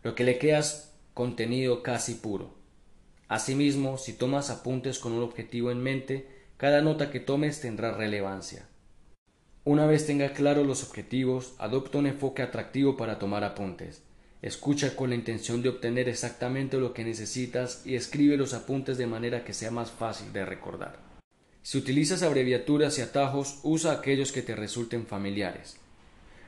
Lo 0.02 0.14
que 0.14 0.24
le 0.24 0.38
queda 0.38 0.58
es 0.58 0.92
contenido 1.14 1.82
casi 1.82 2.14
puro. 2.14 2.54
Asimismo, 3.28 3.98
si 3.98 4.12
tomas 4.14 4.50
apuntes 4.50 4.98
con 4.98 5.12
un 5.12 5.22
objetivo 5.22 5.70
en 5.70 5.82
mente, 5.82 6.26
cada 6.56 6.80
nota 6.80 7.11
que 7.11 7.20
tomes 7.20 7.61
tendrá 7.61 7.92
relevancia. 7.92 8.66
Una 9.64 9.87
vez 9.87 10.06
tenga 10.06 10.32
claros 10.32 10.66
los 10.66 10.82
objetivos, 10.82 11.54
adopta 11.58 11.98
un 11.98 12.06
enfoque 12.06 12.42
atractivo 12.42 12.96
para 12.96 13.18
tomar 13.18 13.44
apuntes. 13.44 14.02
Escucha 14.40 14.94
con 14.94 15.11
la 15.11 15.16
intención 15.16 15.62
de 15.62 15.68
obtener 15.68 16.09
exactamente 16.09 16.79
lo 16.79 16.94
que 16.94 17.05
necesitas 17.05 17.83
y 17.85 17.96
escribe 17.96 18.37
los 18.37 18.55
apuntes 18.55 18.96
de 18.96 19.07
manera 19.07 19.44
que 19.44 19.53
sea 19.53 19.72
más 19.72 19.90
fácil 19.90 20.33
de 20.33 20.44
recordar. 20.44 21.01
Si 21.62 21.77
utilizas 21.77 22.22
abreviaturas 22.22 22.98
y 22.98 23.03
atajos, 23.03 23.59
usa 23.64 23.92
aquellos 23.92 24.31
que 24.31 24.42
te 24.42 24.55
resulten 24.55 25.07
familiares. 25.07 25.77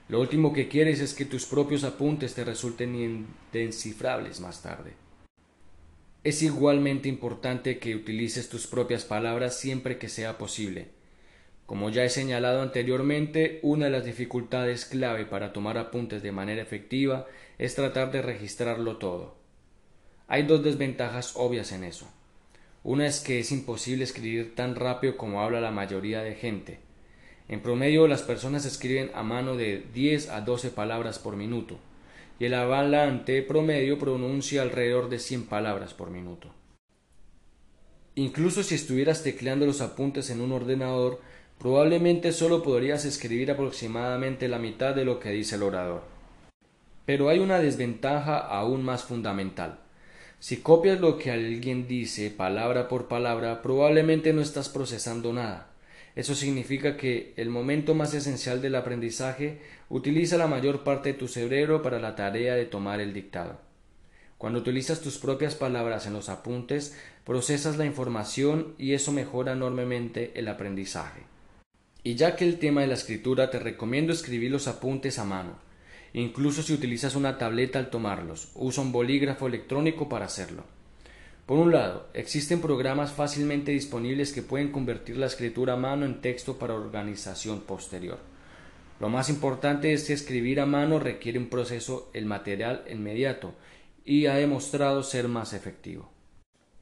Lo 0.08 0.20
último 0.20 0.52
que 0.52 0.68
quieres 0.68 1.00
es 1.00 1.14
que 1.14 1.24
tus 1.24 1.46
propios 1.46 1.84
apuntes 1.84 2.34
te 2.34 2.44
resulten 2.44 2.94
indescifrables 2.94 4.40
más 4.40 4.62
tarde. 4.62 4.92
Es 6.22 6.42
igualmente 6.42 7.08
importante 7.08 7.78
que 7.78 7.96
utilices 7.96 8.48
tus 8.48 8.66
propias 8.66 9.04
palabras 9.04 9.58
siempre 9.58 9.98
que 9.98 10.08
sea 10.08 10.38
posible. 10.38 10.88
Como 11.70 11.88
ya 11.88 12.02
he 12.02 12.08
señalado 12.08 12.62
anteriormente, 12.62 13.60
una 13.62 13.84
de 13.84 13.92
las 13.92 14.04
dificultades 14.04 14.86
clave 14.86 15.24
para 15.24 15.52
tomar 15.52 15.78
apuntes 15.78 16.20
de 16.20 16.32
manera 16.32 16.60
efectiva 16.60 17.28
es 17.58 17.76
tratar 17.76 18.10
de 18.10 18.22
registrarlo 18.22 18.96
todo. 18.96 19.36
Hay 20.26 20.42
dos 20.42 20.64
desventajas 20.64 21.34
obvias 21.36 21.70
en 21.70 21.84
eso. 21.84 22.10
Una 22.82 23.06
es 23.06 23.20
que 23.20 23.38
es 23.38 23.52
imposible 23.52 24.02
escribir 24.02 24.56
tan 24.56 24.74
rápido 24.74 25.16
como 25.16 25.42
habla 25.42 25.60
la 25.60 25.70
mayoría 25.70 26.22
de 26.22 26.34
gente. 26.34 26.80
En 27.46 27.60
promedio 27.60 28.08
las 28.08 28.22
personas 28.22 28.64
escriben 28.64 29.12
a 29.14 29.22
mano 29.22 29.54
de 29.54 29.84
10 29.94 30.30
a 30.30 30.40
12 30.40 30.70
palabras 30.70 31.20
por 31.20 31.36
minuto 31.36 31.78
y 32.40 32.46
el 32.46 32.54
avalante 32.54 33.42
promedio 33.42 33.96
pronuncia 33.96 34.62
alrededor 34.62 35.08
de 35.08 35.20
100 35.20 35.46
palabras 35.46 35.94
por 35.94 36.10
minuto. 36.10 36.52
Incluso 38.16 38.64
si 38.64 38.74
estuvieras 38.74 39.22
tecleando 39.22 39.66
los 39.66 39.80
apuntes 39.80 40.30
en 40.30 40.40
un 40.40 40.50
ordenador, 40.50 41.20
probablemente 41.60 42.32
solo 42.32 42.62
podrías 42.62 43.04
escribir 43.04 43.50
aproximadamente 43.50 44.48
la 44.48 44.58
mitad 44.58 44.94
de 44.94 45.04
lo 45.04 45.20
que 45.20 45.30
dice 45.30 45.56
el 45.56 45.62
orador. 45.62 46.02
Pero 47.04 47.28
hay 47.28 47.38
una 47.38 47.58
desventaja 47.58 48.38
aún 48.38 48.82
más 48.82 49.04
fundamental. 49.04 49.78
Si 50.38 50.58
copias 50.58 51.00
lo 51.00 51.18
que 51.18 51.30
alguien 51.30 51.86
dice 51.86 52.30
palabra 52.30 52.88
por 52.88 53.08
palabra, 53.08 53.60
probablemente 53.60 54.32
no 54.32 54.40
estás 54.40 54.70
procesando 54.70 55.34
nada. 55.34 55.68
Eso 56.16 56.34
significa 56.34 56.96
que 56.96 57.34
el 57.36 57.50
momento 57.50 57.94
más 57.94 58.14
esencial 58.14 58.62
del 58.62 58.74
aprendizaje 58.74 59.60
utiliza 59.90 60.38
la 60.38 60.46
mayor 60.46 60.82
parte 60.82 61.12
de 61.12 61.18
tu 61.18 61.28
cerebro 61.28 61.82
para 61.82 62.00
la 62.00 62.16
tarea 62.16 62.54
de 62.54 62.64
tomar 62.64 63.00
el 63.00 63.12
dictado. 63.12 63.60
Cuando 64.38 64.60
utilizas 64.60 65.02
tus 65.02 65.18
propias 65.18 65.56
palabras 65.56 66.06
en 66.06 66.14
los 66.14 66.30
apuntes, 66.30 66.96
procesas 67.26 67.76
la 67.76 67.84
información 67.84 68.74
y 68.78 68.94
eso 68.94 69.12
mejora 69.12 69.52
enormemente 69.52 70.32
el 70.36 70.48
aprendizaje. 70.48 71.29
Y 72.02 72.14
ya 72.14 72.36
que 72.36 72.46
el 72.46 72.58
tema 72.58 72.80
de 72.80 72.86
la 72.86 72.94
escritura 72.94 73.50
te 73.50 73.58
recomiendo 73.58 74.12
escribir 74.12 74.50
los 74.50 74.68
apuntes 74.68 75.18
a 75.18 75.24
mano, 75.24 75.58
incluso 76.14 76.62
si 76.62 76.72
utilizas 76.72 77.14
una 77.14 77.36
tableta 77.36 77.78
al 77.78 77.90
tomarlos, 77.90 78.50
usa 78.54 78.82
un 78.82 78.92
bolígrafo 78.92 79.46
electrónico 79.46 80.08
para 80.08 80.24
hacerlo. 80.24 80.64
Por 81.46 81.58
un 81.58 81.72
lado, 81.72 82.08
existen 82.14 82.60
programas 82.60 83.12
fácilmente 83.12 83.72
disponibles 83.72 84.32
que 84.32 84.42
pueden 84.42 84.70
convertir 84.70 85.16
la 85.16 85.26
escritura 85.26 85.74
a 85.74 85.76
mano 85.76 86.06
en 86.06 86.20
texto 86.20 86.58
para 86.58 86.74
organización 86.74 87.60
posterior. 87.60 88.18
Lo 89.00 89.08
más 89.08 89.28
importante 89.30 89.92
es 89.92 90.04
que 90.04 90.12
escribir 90.12 90.60
a 90.60 90.66
mano 90.66 90.98
requiere 90.98 91.38
un 91.38 91.48
proceso 91.48 92.10
el 92.12 92.26
material 92.26 92.84
inmediato 92.90 93.54
y 94.04 94.26
ha 94.26 94.34
demostrado 94.34 95.02
ser 95.02 95.26
más 95.26 95.52
efectivo. 95.52 96.09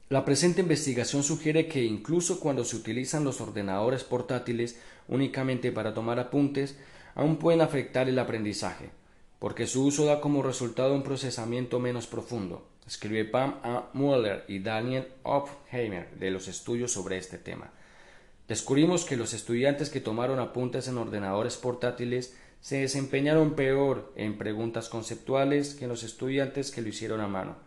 La 0.09 0.25
presente 0.25 0.61
investigación 0.61 1.23
sugiere 1.23 1.67
que 1.67 1.83
incluso 1.83 2.39
cuando 2.39 2.65
se 2.65 2.75
utilizan 2.75 3.23
los 3.23 3.41
ordenadores 3.41 4.03
portátiles 4.03 4.79
únicamente 5.07 5.71
para 5.71 5.93
tomar 5.93 6.19
apuntes, 6.19 6.77
aún 7.15 7.37
pueden 7.37 7.61
afectar 7.61 8.09
el 8.09 8.19
aprendizaje, 8.19 8.89
porque 9.37 9.67
su 9.67 9.85
uso 9.85 10.05
da 10.05 10.19
como 10.19 10.41
resultado 10.41 10.95
un 10.95 11.03
procesamiento 11.03 11.79
menos 11.79 12.07
profundo 12.07 12.65
escribe 12.89 13.23
Pam 13.23 13.59
A. 13.63 13.89
Mueller 13.93 14.45
y 14.47 14.59
Daniel 14.59 15.07
Oppenheimer 15.21 16.09
de 16.17 16.31
los 16.31 16.47
estudios 16.47 16.91
sobre 16.91 17.17
este 17.17 17.37
tema. 17.37 17.69
Descubrimos 18.47 19.05
que 19.05 19.15
los 19.15 19.33
estudiantes 19.33 19.91
que 19.91 20.01
tomaron 20.01 20.39
apuntes 20.39 20.87
en 20.87 20.97
ordenadores 20.97 21.55
portátiles 21.55 22.35
se 22.61 22.79
desempeñaron 22.79 23.53
peor 23.53 24.11
en 24.15 24.39
preguntas 24.39 24.89
conceptuales 24.89 25.75
que 25.75 25.87
los 25.87 26.01
estudiantes 26.01 26.71
que 26.71 26.81
lo 26.81 26.89
hicieron 26.89 27.21
a 27.21 27.27
mano, 27.27 27.57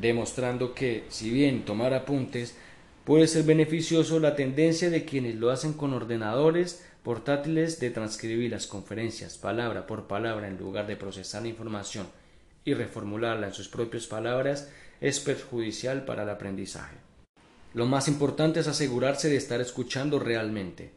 demostrando 0.00 0.74
que, 0.74 1.04
si 1.08 1.30
bien 1.30 1.64
tomar 1.64 1.94
apuntes 1.94 2.56
puede 3.04 3.26
ser 3.26 3.44
beneficioso, 3.44 4.20
la 4.20 4.36
tendencia 4.36 4.90
de 4.90 5.04
quienes 5.04 5.36
lo 5.36 5.50
hacen 5.50 5.72
con 5.72 5.92
ordenadores 5.94 6.84
portátiles 7.02 7.80
de 7.80 7.90
transcribir 7.90 8.50
las 8.50 8.66
conferencias 8.66 9.38
palabra 9.38 9.86
por 9.86 10.06
palabra 10.06 10.46
en 10.46 10.58
lugar 10.58 10.86
de 10.86 10.96
procesar 10.96 11.42
la 11.42 11.48
información 11.48 12.06
y 12.64 12.74
reformularla 12.74 13.46
en 13.46 13.54
sus 13.54 13.68
propias 13.68 14.06
palabras 14.06 14.68
es 15.00 15.20
perjudicial 15.20 16.04
para 16.04 16.24
el 16.24 16.28
aprendizaje. 16.28 16.96
Lo 17.74 17.86
más 17.86 18.08
importante 18.08 18.60
es 18.60 18.66
asegurarse 18.66 19.28
de 19.28 19.36
estar 19.36 19.60
escuchando 19.60 20.18
realmente. 20.18 20.92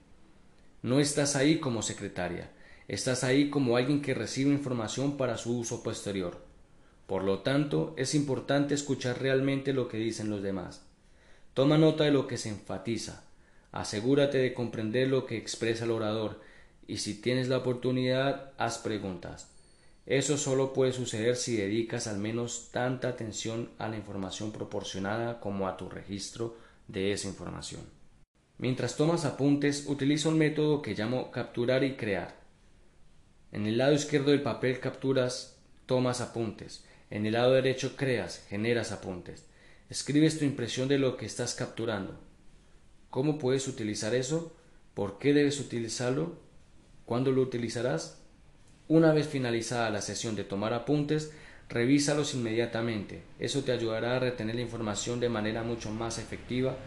No 0.81 0.99
estás 0.99 1.35
ahí 1.35 1.59
como 1.59 1.81
secretaria, 1.81 2.49
estás 2.87 3.23
ahí 3.23 3.49
como 3.49 3.77
alguien 3.77 4.01
que 4.01 4.13
recibe 4.13 4.51
información 4.51 5.15
para 5.15 5.37
su 5.37 5.57
uso 5.57 5.83
posterior. 5.83 6.50
Por 7.11 7.25
lo 7.25 7.39
tanto, 7.39 7.93
es 7.97 8.15
importante 8.15 8.73
escuchar 8.73 9.21
realmente 9.21 9.73
lo 9.73 9.89
que 9.89 9.97
dicen 9.97 10.29
los 10.29 10.41
demás. 10.41 10.85
Toma 11.53 11.77
nota 11.77 12.05
de 12.05 12.11
lo 12.11 12.25
que 12.25 12.37
se 12.37 12.47
enfatiza. 12.47 13.25
Asegúrate 13.73 14.37
de 14.37 14.53
comprender 14.53 15.09
lo 15.09 15.25
que 15.25 15.35
expresa 15.35 15.83
el 15.83 15.91
orador 15.91 16.39
y 16.87 16.99
si 16.99 17.19
tienes 17.19 17.49
la 17.49 17.57
oportunidad, 17.57 18.53
haz 18.57 18.77
preguntas. 18.77 19.51
Eso 20.05 20.37
solo 20.37 20.71
puede 20.71 20.93
suceder 20.93 21.35
si 21.35 21.57
dedicas 21.57 22.07
al 22.07 22.17
menos 22.17 22.69
tanta 22.71 23.09
atención 23.09 23.71
a 23.77 23.89
la 23.89 23.97
información 23.97 24.53
proporcionada 24.53 25.41
como 25.41 25.67
a 25.67 25.75
tu 25.75 25.89
registro 25.89 26.55
de 26.87 27.11
esa 27.11 27.27
información. 27.27 27.81
Mientras 28.57 28.95
tomas 28.95 29.25
apuntes, 29.25 29.85
utiliza 29.87 30.29
un 30.29 30.37
método 30.37 30.81
que 30.81 30.95
llamo 30.95 31.29
capturar 31.29 31.83
y 31.83 31.97
crear. 31.97 32.37
En 33.51 33.67
el 33.67 33.77
lado 33.77 33.91
izquierdo 33.91 34.31
del 34.31 34.43
papel 34.43 34.79
capturas, 34.79 35.57
tomas 35.85 36.21
apuntes. 36.21 36.85
En 37.11 37.25
el 37.25 37.33
lado 37.33 37.51
derecho 37.51 37.95
creas, 37.97 38.43
generas 38.49 38.93
apuntes. 38.93 39.45
Escribes 39.89 40.39
tu 40.39 40.45
impresión 40.45 40.87
de 40.87 40.97
lo 40.97 41.17
que 41.17 41.25
estás 41.25 41.53
capturando. 41.53 42.17
¿Cómo 43.09 43.37
puedes 43.37 43.67
utilizar 43.67 44.15
eso? 44.15 44.55
¿Por 44.93 45.19
qué 45.19 45.33
debes 45.33 45.59
utilizarlo? 45.59 46.37
¿Cuándo 47.05 47.33
lo 47.33 47.41
utilizarás? 47.41 48.21
Una 48.87 49.11
vez 49.11 49.27
finalizada 49.27 49.89
la 49.89 50.01
sesión 50.01 50.37
de 50.37 50.45
tomar 50.45 50.73
apuntes, 50.73 51.33
revísalos 51.67 52.33
inmediatamente. 52.33 53.23
Eso 53.39 53.63
te 53.63 53.73
ayudará 53.73 54.15
a 54.15 54.19
retener 54.19 54.55
la 54.55 54.61
información 54.61 55.19
de 55.19 55.27
manera 55.27 55.63
mucho 55.63 55.91
más 55.91 56.17
efectiva 56.17 56.77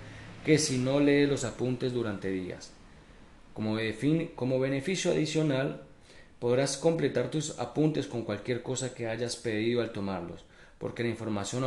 que 0.45 0.57
si 0.57 0.79
no 0.79 1.01
lees 1.01 1.29
los 1.29 1.45
apuntes 1.45 1.93
durante 1.93 2.31
días. 2.31 2.73
Como, 3.53 3.77
como 4.35 4.59
beneficio 4.59 5.11
adicional, 5.11 5.83
podrás 6.45 6.77
completar 6.77 7.31
tus 7.31 7.59
apuntes 7.59 8.07
con 8.07 8.21
cualquier 8.21 8.63
cosa 8.63 8.93
que 8.93 9.09
hayas 9.09 9.35
pedido 9.35 9.81
al 9.81 9.93
tomarlos, 9.93 10.45
porque 10.77 11.03
la 11.03 11.09
información 11.09 11.65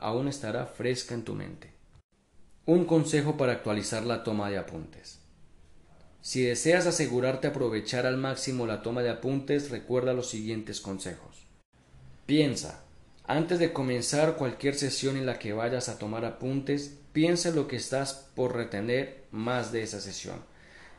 aún 0.00 0.28
estará 0.28 0.64
fresca 0.64 1.14
en 1.14 1.24
tu 1.24 1.34
mente. 1.34 1.74
Un 2.64 2.86
consejo 2.86 3.36
para 3.36 3.52
actualizar 3.52 4.06
la 4.06 4.24
toma 4.24 4.48
de 4.48 4.56
apuntes. 4.56 5.18
Si 6.22 6.40
deseas 6.40 6.86
asegurarte 6.86 7.48
aprovechar 7.48 8.06
al 8.06 8.16
máximo 8.16 8.66
la 8.66 8.80
toma 8.80 9.02
de 9.02 9.10
apuntes, 9.10 9.68
recuerda 9.68 10.14
los 10.14 10.30
siguientes 10.30 10.80
consejos. 10.80 11.46
Piensa. 12.24 12.82
Antes 13.24 13.58
de 13.58 13.74
comenzar 13.74 14.36
cualquier 14.36 14.74
sesión 14.74 15.18
en 15.18 15.26
la 15.26 15.38
que 15.38 15.52
vayas 15.52 15.90
a 15.90 15.98
tomar 15.98 16.24
apuntes, 16.24 16.96
piensa 17.12 17.50
en 17.50 17.56
lo 17.56 17.68
que 17.68 17.76
estás 17.76 18.30
por 18.34 18.56
retener 18.56 19.24
más 19.32 19.70
de 19.70 19.82
esa 19.82 20.00
sesión. 20.00 20.53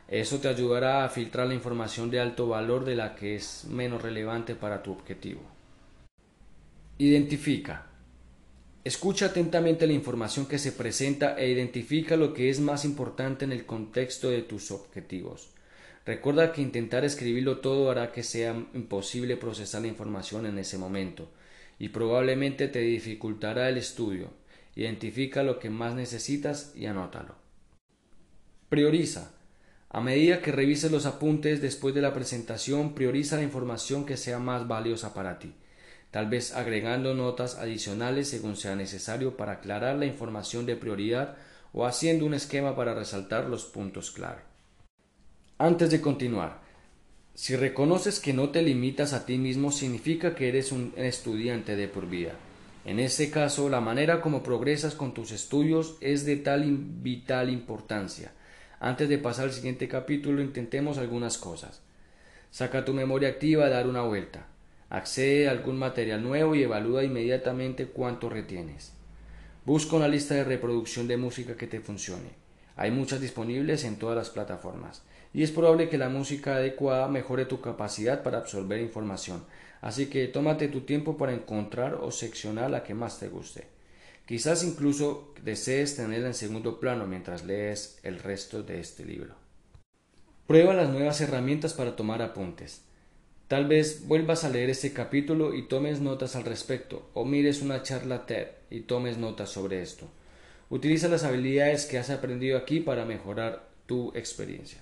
Eso 0.07 0.39
te 0.39 0.47
ayudará 0.47 1.03
a 1.03 1.09
filtrar 1.09 1.47
la 1.47 1.55
información 1.55 2.11
de 2.11 2.19
alto 2.19 2.47
valor 2.47 2.85
de 2.85 2.95
la 2.95 3.15
que 3.15 3.35
es 3.35 3.65
menos 3.65 4.01
relevante 4.01 4.55
para 4.55 4.83
tu 4.83 4.91
objetivo. 4.91 5.41
Identifica. 6.97 7.87
Escucha 8.83 9.27
atentamente 9.27 9.87
la 9.87 9.93
información 9.93 10.45
que 10.45 10.59
se 10.59 10.71
presenta 10.71 11.35
e 11.39 11.49
identifica 11.49 12.15
lo 12.15 12.35
que 12.35 12.51
es 12.51 12.59
más 12.59 12.85
importante 12.85 13.43
en 13.43 13.51
el 13.51 13.65
contexto 13.65 14.29
de 14.29 14.43
tus 14.43 14.69
objetivos. 14.69 15.49
Recuerda 16.05 16.53
que 16.53 16.61
intentar 16.61 17.03
escribirlo 17.03 17.57
todo 17.57 17.89
hará 17.89 18.11
que 18.11 18.21
sea 18.21 18.53
imposible 18.75 19.37
procesar 19.37 19.81
la 19.81 19.87
información 19.87 20.45
en 20.45 20.59
ese 20.59 20.77
momento 20.77 21.31
y 21.79 21.89
probablemente 21.89 22.67
te 22.67 22.79
dificultará 22.79 23.69
el 23.69 23.77
estudio. 23.77 24.29
Identifica 24.75 25.41
lo 25.41 25.57
que 25.57 25.71
más 25.71 25.95
necesitas 25.95 26.73
y 26.75 26.85
anótalo. 26.85 27.35
Prioriza. 28.69 29.31
A 29.89 30.01
medida 30.01 30.41
que 30.41 30.51
revises 30.51 30.91
los 30.91 31.05
apuntes 31.05 31.61
después 31.61 31.95
de 31.95 32.01
la 32.01 32.13
presentación, 32.13 32.93
prioriza 32.93 33.37
la 33.37 33.43
información 33.43 34.05
que 34.05 34.17
sea 34.17 34.39
más 34.39 34.67
valiosa 34.67 35.13
para 35.13 35.39
ti 35.39 35.53
tal 36.15 36.29
vez 36.29 36.55
agregando 36.55 37.13
notas 37.13 37.55
adicionales 37.55 38.29
según 38.29 38.55
sea 38.55 38.73
necesario 38.77 39.35
para 39.35 39.51
aclarar 39.51 39.97
la 39.97 40.05
información 40.05 40.65
de 40.65 40.77
prioridad 40.77 41.35
o 41.73 41.85
haciendo 41.85 42.25
un 42.25 42.33
esquema 42.33 42.73
para 42.73 42.93
resaltar 42.93 43.49
los 43.49 43.65
puntos 43.65 44.11
clave. 44.11 44.39
Antes 45.57 45.91
de 45.91 45.99
continuar, 45.99 46.61
si 47.33 47.57
reconoces 47.57 48.21
que 48.21 48.31
no 48.31 48.47
te 48.51 48.61
limitas 48.61 49.11
a 49.11 49.25
ti 49.25 49.37
mismo 49.37 49.73
significa 49.73 50.35
que 50.35 50.47
eres 50.47 50.71
un 50.71 50.93
estudiante 50.95 51.75
de 51.75 51.89
por 51.89 52.07
vida. 52.07 52.31
En 52.85 53.01
este 53.01 53.29
caso, 53.29 53.67
la 53.67 53.81
manera 53.81 54.21
como 54.21 54.41
progresas 54.41 54.95
con 54.95 55.13
tus 55.13 55.33
estudios 55.33 55.97
es 55.99 56.25
de 56.25 56.37
tal 56.37 56.77
vital 56.77 57.49
importancia. 57.49 58.31
Antes 58.79 59.09
de 59.09 59.17
pasar 59.17 59.45
al 59.45 59.53
siguiente 59.53 59.87
capítulo, 59.87 60.41
intentemos 60.41 60.97
algunas 60.97 61.37
cosas. 61.37 61.81
Saca 62.51 62.85
tu 62.85 62.93
memoria 62.93 63.29
activa 63.29 63.65
a 63.65 63.69
dar 63.69 63.87
una 63.87 64.01
vuelta. 64.01 64.47
Accede 64.89 65.47
a 65.47 65.51
algún 65.51 65.77
material 65.77 66.23
nuevo 66.23 66.55
y 66.55 66.63
evalúa 66.63 67.03
inmediatamente 67.03 67.87
cuánto 67.87 68.29
retienes. 68.29 68.93
Busca 69.65 69.95
una 69.95 70.07
lista 70.07 70.35
de 70.35 70.43
reproducción 70.43 71.07
de 71.07 71.17
música 71.17 71.57
que 71.57 71.67
te 71.67 71.79
funcione. 71.79 72.45
Hay 72.75 72.91
muchas 72.91 73.21
disponibles 73.21 73.83
en 73.85 73.95
todas 73.95 74.17
las 74.17 74.29
plataformas 74.29 75.01
y 75.33 75.43
es 75.43 75.51
probable 75.51 75.89
que 75.89 75.97
la 75.97 76.09
música 76.09 76.55
adecuada 76.55 77.07
mejore 77.07 77.45
tu 77.45 77.61
capacidad 77.61 78.23
para 78.23 78.37
absorber 78.37 78.79
información, 78.79 79.43
así 79.81 80.07
que 80.07 80.27
tómate 80.27 80.67
tu 80.67 80.81
tiempo 80.81 81.17
para 81.17 81.33
encontrar 81.33 81.95
o 81.95 82.11
seccionar 82.11 82.69
la 82.69 82.83
que 82.83 82.93
más 82.93 83.19
te 83.19 83.29
guste. 83.29 83.74
Quizás 84.25 84.63
incluso 84.63 85.33
desees 85.43 85.95
tenerla 85.95 86.27
en 86.27 86.33
segundo 86.33 86.79
plano 86.79 87.05
mientras 87.05 87.43
lees 87.43 87.99
el 88.01 88.19
resto 88.19 88.63
de 88.63 88.79
este 88.79 89.05
libro. 89.05 89.35
Prueba 90.47 90.73
las 90.73 90.89
nuevas 90.89 91.21
herramientas 91.21 91.73
para 91.73 91.95
tomar 91.95 92.21
apuntes. 92.21 92.81
Tal 93.47 93.67
vez 93.67 94.07
vuelvas 94.07 94.43
a 94.43 94.49
leer 94.49 94.71
este 94.71 94.93
capítulo 94.93 95.53
y 95.53 95.67
tomes 95.67 96.01
notas 96.01 96.35
al 96.35 96.45
respecto, 96.45 97.07
o 97.13 97.25
mires 97.25 97.61
una 97.61 97.83
charla 97.83 98.25
TED 98.25 98.47
y 98.71 98.81
tomes 98.81 99.17
notas 99.19 99.51
sobre 99.51 99.83
esto. 99.83 100.07
Utiliza 100.71 101.07
las 101.07 101.23
habilidades 101.23 101.85
que 101.85 101.99
has 101.99 102.09
aprendido 102.09 102.57
aquí 102.57 102.79
para 102.79 103.05
mejorar 103.05 103.67
tu 103.85 104.11
experiencia. 104.15 104.79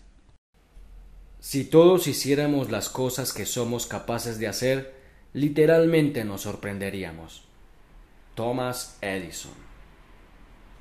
Si 1.41 1.65
todos 1.65 2.07
hiciéramos 2.07 2.71
las 2.71 2.87
cosas 2.87 3.33
que 3.33 3.45
somos 3.45 3.85
capaces 3.85 4.39
de 4.39 4.47
hacer, 4.47 4.93
literalmente 5.33 6.23
nos 6.23 6.43
sorprenderíamos. 6.43 7.43
Thomas 8.35 8.97
Edison 9.01 9.62